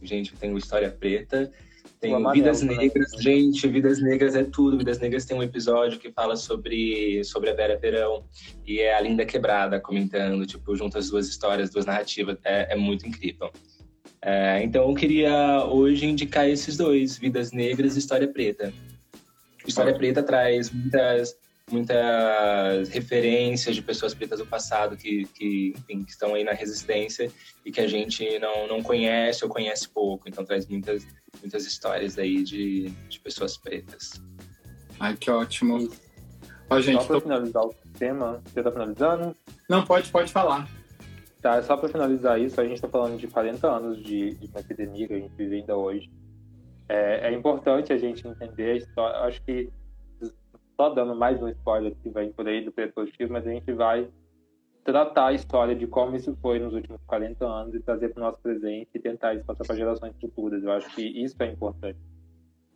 [0.00, 1.50] Gente, tem o História Preta.
[2.00, 2.76] Tem amarelo, Vidas né?
[2.76, 3.20] Negras, né?
[3.20, 4.78] gente, Vidas Negras é tudo.
[4.78, 8.24] Vidas Negras tem um episódio que fala sobre, sobre a Vera Verão
[8.64, 12.38] e é a Linda Quebrada comentando, tipo, junto as duas histórias, duas narrativas.
[12.44, 13.50] É, é muito incrível.
[14.22, 18.72] É, então eu queria hoje indicar esses dois, Vidas Negras e História Preta.
[19.66, 21.36] História Preta traz muitas
[21.70, 27.30] muitas referências de pessoas pretas do passado que, que, enfim, que estão aí na resistência
[27.64, 30.28] e que a gente não, não conhece ou conhece pouco.
[30.28, 31.06] Então traz muitas,
[31.40, 34.20] muitas histórias aí de, de pessoas pretas.
[34.98, 35.88] Ai, que ótimo.
[36.70, 37.20] Ó, gente, só para tô...
[37.22, 39.36] finalizar o tema, você está finalizando?
[39.68, 40.68] Não, pode, pode falar.
[41.40, 44.60] Tá, só para finalizar isso, a gente está falando de 40 anos de, de uma
[44.60, 46.10] epidemia que a gente vive ainda hoje.
[46.88, 49.18] É, é importante a gente entender a história.
[49.20, 49.70] Acho que
[50.78, 54.08] só dando mais um spoiler que vem por aí do positivo, mas a gente vai
[54.84, 58.24] tratar a história de como isso foi nos últimos 40 anos e trazer para o
[58.24, 60.62] nosso presente e tentar isso passar para gerações futuras.
[60.62, 61.98] Eu acho que isso é importante.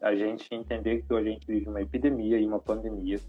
[0.00, 3.20] A gente entender que hoje a gente vive uma epidemia e uma pandemia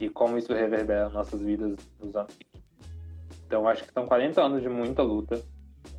[0.00, 2.36] e como isso reverbera nossas vidas nos anos.
[3.46, 5.40] Então, acho que são 40 anos de muita luta,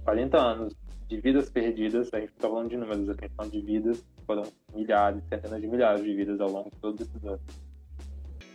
[0.04, 0.76] 40 anos
[1.08, 2.14] de vidas perdidas.
[2.14, 4.44] A gente está falando de números aqui, falando de vidas, foram
[4.76, 7.71] milhares, centenas de milhares de vidas ao longo de todos esses anos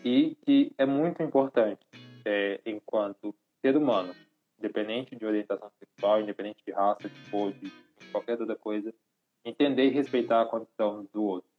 [0.06, 1.84] e que é muito importante
[2.24, 4.14] é, enquanto ser humano,
[4.56, 7.72] independente de orientação sexual, independente de raça, de cor, de
[8.12, 8.94] qualquer outra coisa,
[9.44, 11.50] entender e respeitar a condição do outro.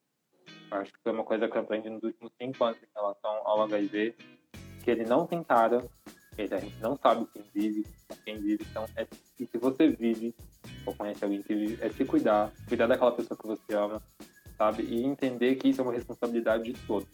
[0.71, 3.63] Acho que foi uma coisa que eu aprendi nos últimos cinco anos em relação ao
[3.63, 4.15] HIV,
[4.81, 5.85] que ele não tem cara,
[6.37, 7.85] ele, a gente não sabe quem vive,
[8.23, 9.05] quem vive, então é,
[9.37, 10.33] e se você vive
[10.85, 14.01] ou conhece alguém que vive, é se cuidar, cuidar daquela pessoa que você ama,
[14.57, 14.83] sabe?
[14.83, 17.09] E entender que isso é uma responsabilidade de todos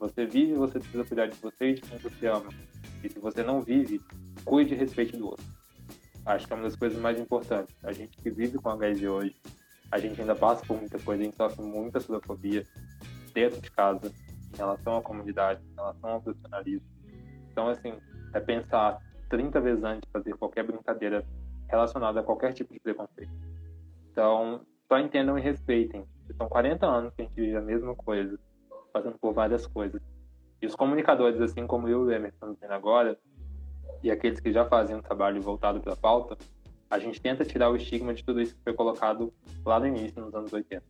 [0.00, 2.48] você vive, você precisa cuidar de você e de quem você ama.
[3.04, 4.00] E se você não vive,
[4.46, 5.44] cuide e respeite do outro.
[6.24, 7.74] Acho que é uma das coisas mais importantes.
[7.84, 9.36] A gente que vive com HIV hoje,
[9.92, 12.66] a gente ainda passa por muita coisa, a gente sofre muita xenofobia
[13.34, 14.10] dentro de casa,
[14.54, 16.86] em relação à comunidade, em relação ao profissionalismo.
[17.52, 17.92] Então, assim,
[18.32, 18.98] é pensar
[19.28, 21.24] 30 vezes antes de fazer qualquer brincadeira
[21.68, 23.32] relacionada a qualquer tipo de preconceito.
[24.10, 26.06] Então, só entendam e respeitem.
[26.38, 28.38] São 40 anos que a gente vive a mesma coisa
[28.90, 30.00] passando por várias coisas.
[30.60, 33.18] E os comunicadores, assim como eu e o Emerson dizendo agora,
[34.02, 36.36] e aqueles que já fazem um trabalho voltado para a pauta,
[36.90, 39.32] a gente tenta tirar o estigma de tudo isso que foi colocado
[39.64, 40.82] lá no início, nos anos 80.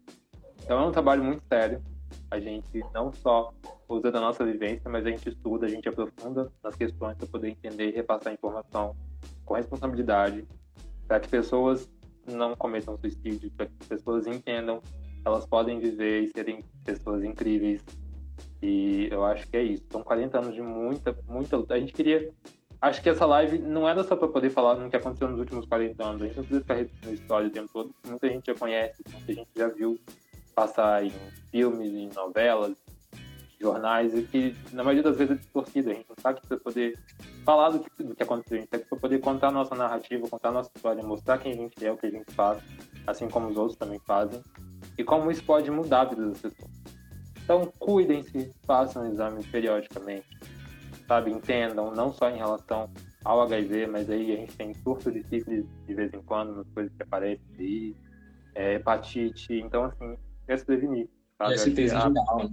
[0.62, 1.82] Então é um trabalho muito sério.
[2.30, 3.52] A gente não só
[3.88, 7.50] usa da nossa vivência, mas a gente estuda, a gente aprofunda nas questões para poder
[7.50, 8.96] entender e repassar informação
[9.44, 10.46] com responsabilidade,
[11.06, 11.90] para que pessoas
[12.26, 14.80] não cometam suicídio, para que pessoas entendam
[15.24, 17.82] elas podem viver e serem pessoas incríveis.
[18.62, 19.84] E eu acho que é isso.
[19.90, 21.74] São 40 anos de muita, muita luta.
[21.74, 22.30] A gente queria.
[22.80, 25.66] Acho que essa live não era só para poder falar no que aconteceu nos últimos
[25.66, 26.22] 40 anos.
[26.22, 27.94] A gente não precisa ficar repetindo história o tempo todo.
[28.06, 29.98] Muita gente já conhece, muita gente já viu
[30.54, 31.12] passar em
[31.50, 32.76] filmes, em novelas.
[33.60, 35.90] jornais, e que na maioria das vezes é distorcida.
[35.90, 36.98] A gente não está aqui para poder
[37.44, 39.74] falar do que, do que aconteceu, a gente está aqui para poder contar a nossa
[39.74, 42.62] narrativa, contar a nossa história, mostrar quem a gente é, o que a gente faz,
[43.06, 44.42] assim como os outros também fazem,
[45.00, 46.70] e como isso pode mudar a vida das pessoas.
[47.42, 50.28] Então, cuidem-se, façam exames periodicamente,
[51.08, 51.30] sabe?
[51.30, 52.90] Entendam, não só em relação
[53.24, 56.68] ao HIV, mas aí a gente tem surto de sífilis de vez em quando, nas
[56.68, 57.96] coisas que aparecem aí,
[58.54, 61.08] é, hepatite, então, assim, é se prevenir.
[61.38, 61.54] Sabe?
[61.54, 62.50] E STs em geral.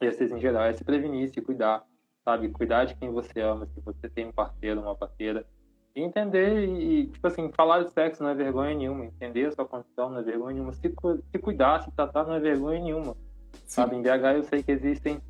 [0.00, 1.84] E STs em geral, é se prevenir, se cuidar,
[2.24, 2.48] sabe?
[2.48, 5.46] Cuidar de quem você ama, se você tem um parceiro, uma parceira,
[5.94, 10.10] entender e, tipo assim, falar de sexo não é vergonha nenhuma, entender a sua condição
[10.10, 13.16] não é vergonha nenhuma, se, se cuidar, se tratar não é vergonha nenhuma.
[13.66, 15.20] Sabe, em BH eu sei que existem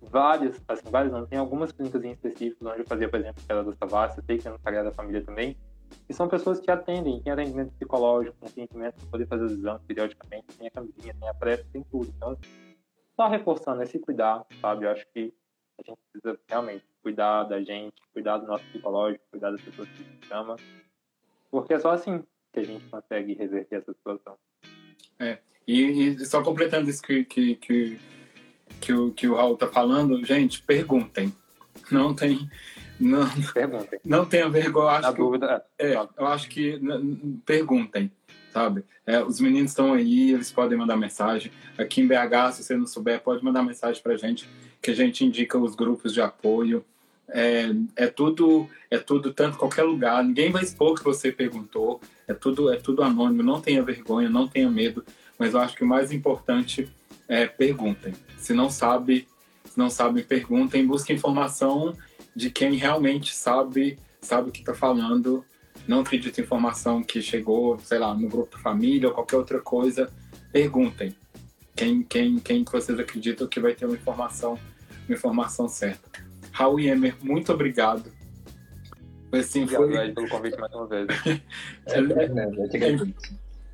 [0.00, 3.64] várias, assim, várias não, tem algumas clínicas em específico onde eu fazia, por exemplo, aquela
[3.64, 5.56] do Savassi, eu sei que é no Sagrada Família também,
[6.08, 9.82] e são pessoas que atendem, tem atendimento psicológico, tem atendimento para poder fazer os exames
[9.82, 12.12] periodicamente, tem a camisinha, tem a pressa, tem tudo.
[12.16, 12.36] Então,
[13.14, 14.84] só reforçando esse cuidar, sabe?
[14.84, 15.34] Eu acho que
[15.78, 20.02] a gente precisa realmente cuidar da gente, cuidar do nosso psicológico, cuidar das pessoas que
[20.02, 20.56] a gente ama,
[21.50, 22.22] porque é só assim
[22.52, 24.36] que a gente consegue reverter essa situação.
[25.18, 28.00] É, e, e só completando isso que, que, que,
[28.80, 31.32] que, o, que o Raul tá falando, gente, perguntem.
[31.90, 32.48] Não tem.
[33.00, 34.00] Não, perguntem.
[34.04, 34.90] Não tenha vergonha.
[34.90, 36.80] Acho Na que, dúvida, é, eu acho que
[37.44, 38.12] perguntem,
[38.52, 38.84] sabe?
[39.06, 41.50] É, os meninos estão aí, eles podem mandar mensagem.
[41.76, 44.48] Aqui em BH, se você não souber, pode mandar mensagem pra gente,
[44.82, 46.84] que a gente indica os grupos de apoio.
[47.28, 51.98] É, é, tudo é tudo tanto qualquer lugar ninguém vai expor que você perguntou
[52.28, 55.02] é tudo é tudo anônimo não tenha vergonha não tenha medo
[55.38, 56.90] mas eu acho que o mais importante
[57.28, 58.14] é perguntem.
[58.38, 59.26] Se não sabe,
[59.64, 61.96] se não sabem, perguntem, busquem informação
[62.36, 65.44] de quem realmente sabe, sabe o que está falando.
[65.88, 70.12] Não acredite em informação que chegou, sei lá, no grupo família ou qualquer outra coisa.
[70.52, 71.16] Perguntem
[71.74, 74.58] quem, quem, quem vocês acreditam que vai ter uma informação,
[75.08, 76.10] informação certa.
[76.52, 78.12] Raul Emer, muito obrigado.
[79.32, 80.12] Assim, foi...
[80.12, 81.08] pelo convite mais uma vez.
[81.86, 82.96] é, é, é,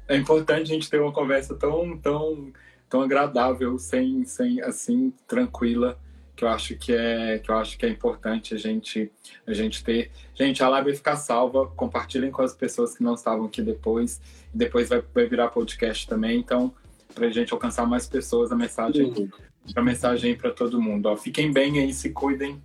[0.09, 2.53] é importante a gente ter uma conversa tão, tão,
[2.89, 5.99] tão agradável, sem, sem assim, tranquila,
[6.35, 9.11] que eu acho que é, que eu acho que é importante a gente,
[9.47, 10.13] a gente ter.
[10.35, 14.21] Gente, a live vai ficar salva, compartilhem com as pessoas que não estavam aqui depois,
[14.55, 16.73] depois vai, vai virar podcast também, então,
[17.13, 19.29] para a gente alcançar mais pessoas, a mensagem, uhum.
[19.77, 21.07] A mensagem para todo mundo.
[21.07, 22.63] Ó, fiquem bem aí, se cuidem.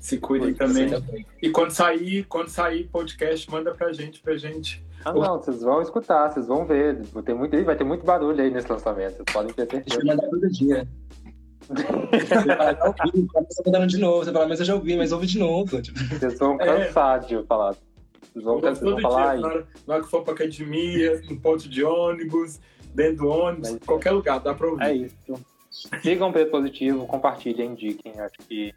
[0.00, 0.90] Se cuidem também.
[1.42, 5.80] E quando sair, quando sair podcast, manda pra gente, pra gente ah, não, vocês vão
[5.80, 7.02] escutar, vocês vão ver.
[7.12, 10.04] Vai ter muito, vai ter muito barulho aí nesse lançamento, vocês podem ter certeza.
[10.04, 10.88] Mandar todo dia.
[11.70, 15.80] você tá mandando de novo, você fala, mas eu já ouvi, mas ouve de novo.
[15.80, 15.98] Tipo.
[15.98, 17.26] Vocês vão cansar é.
[17.26, 17.76] de falar.
[18.20, 19.64] Vocês vão, vocês vão falar dia, aí.
[19.86, 22.60] Na hora que for pra academia, no ponto de ônibus,
[22.94, 24.84] dentro do ônibus, é qualquer lugar, dá pra ouvir.
[24.84, 25.16] É isso.
[25.70, 28.18] Sigam o Preto Positivo, compartilhem, indiquem.
[28.20, 28.74] Acho que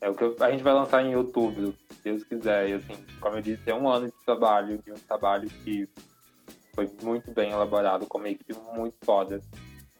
[0.00, 2.70] é o que a gente vai lançar em outubro, se Deus quiser.
[2.70, 5.88] E, assim, como eu disse, é um ano de trabalho, de um trabalho que
[6.74, 9.40] foi muito bem elaborado, com uma equipe muito foda.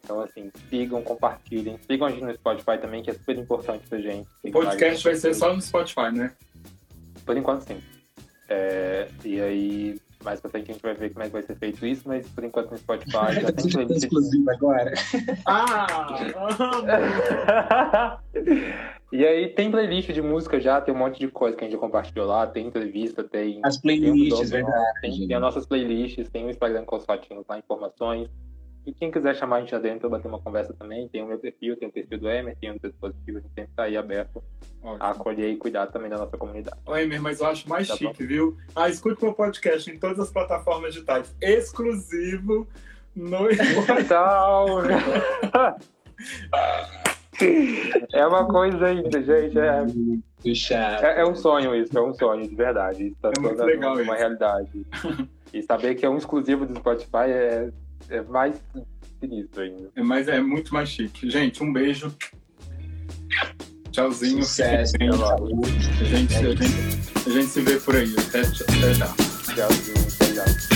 [0.02, 1.78] Então, assim, sigam, compartilhem.
[1.78, 4.28] Sigam a gente no Spotify também, que é super importante pra gente.
[4.44, 6.32] O podcast vai ser só no Spotify, né?
[7.24, 7.82] Por enquanto, sim.
[8.48, 11.56] É, e aí, mais pra frente a gente vai ver como é que vai ser
[11.56, 14.04] feito isso, mas por enquanto no Spotify já tem playlist.
[14.04, 14.92] exclusivo agora.
[15.46, 15.86] ah!
[19.12, 21.78] E aí tem playlist de música já, tem um monte de coisa que a gente
[21.78, 23.60] compartilhou lá, tem entrevista, tem.
[23.62, 25.00] As playlists, tem verdade.
[25.00, 28.28] Tem, tem, as nossas playlists, tem o Instagram com os fotinhos lá, informações.
[28.86, 31.76] E quem quiser chamar a gente adentro, bater uma conversa também, tem o meu perfil,
[31.76, 34.40] tem o perfil do Emer, tem o dispositivo, a gente sempre tá aí aberto
[34.80, 35.02] Ótimo.
[35.02, 36.78] a acolher e cuidar também da nossa comunidade.
[36.86, 38.28] Ô, Emer, mas eu acho mais tá chique, bom?
[38.28, 38.56] viu?
[38.76, 42.68] Ah, escute meu podcast em todas as plataformas digitais, exclusivo
[43.14, 43.48] no
[43.86, 44.66] Portal.
[48.14, 49.58] É uma coisa ainda, gente.
[49.58, 49.84] É,
[50.74, 53.08] é, é, um sonho isso, é um sonho de verdade.
[53.08, 54.86] Isso tá é muito legal uma, uma realidade.
[55.52, 57.70] E saber que é um exclusivo do Spotify é,
[58.08, 58.60] é mais
[59.20, 59.90] sinistro ainda.
[59.94, 61.30] É, mas é muito mais chique.
[61.30, 62.14] Gente, um beijo.
[63.90, 64.42] Tchauzinho.
[64.42, 66.64] Sucesso, a, gente, a, gente,
[67.26, 68.14] a gente se vê por aí.
[68.18, 69.06] Até, até já.
[69.54, 70.75] Tchauzinho, até já.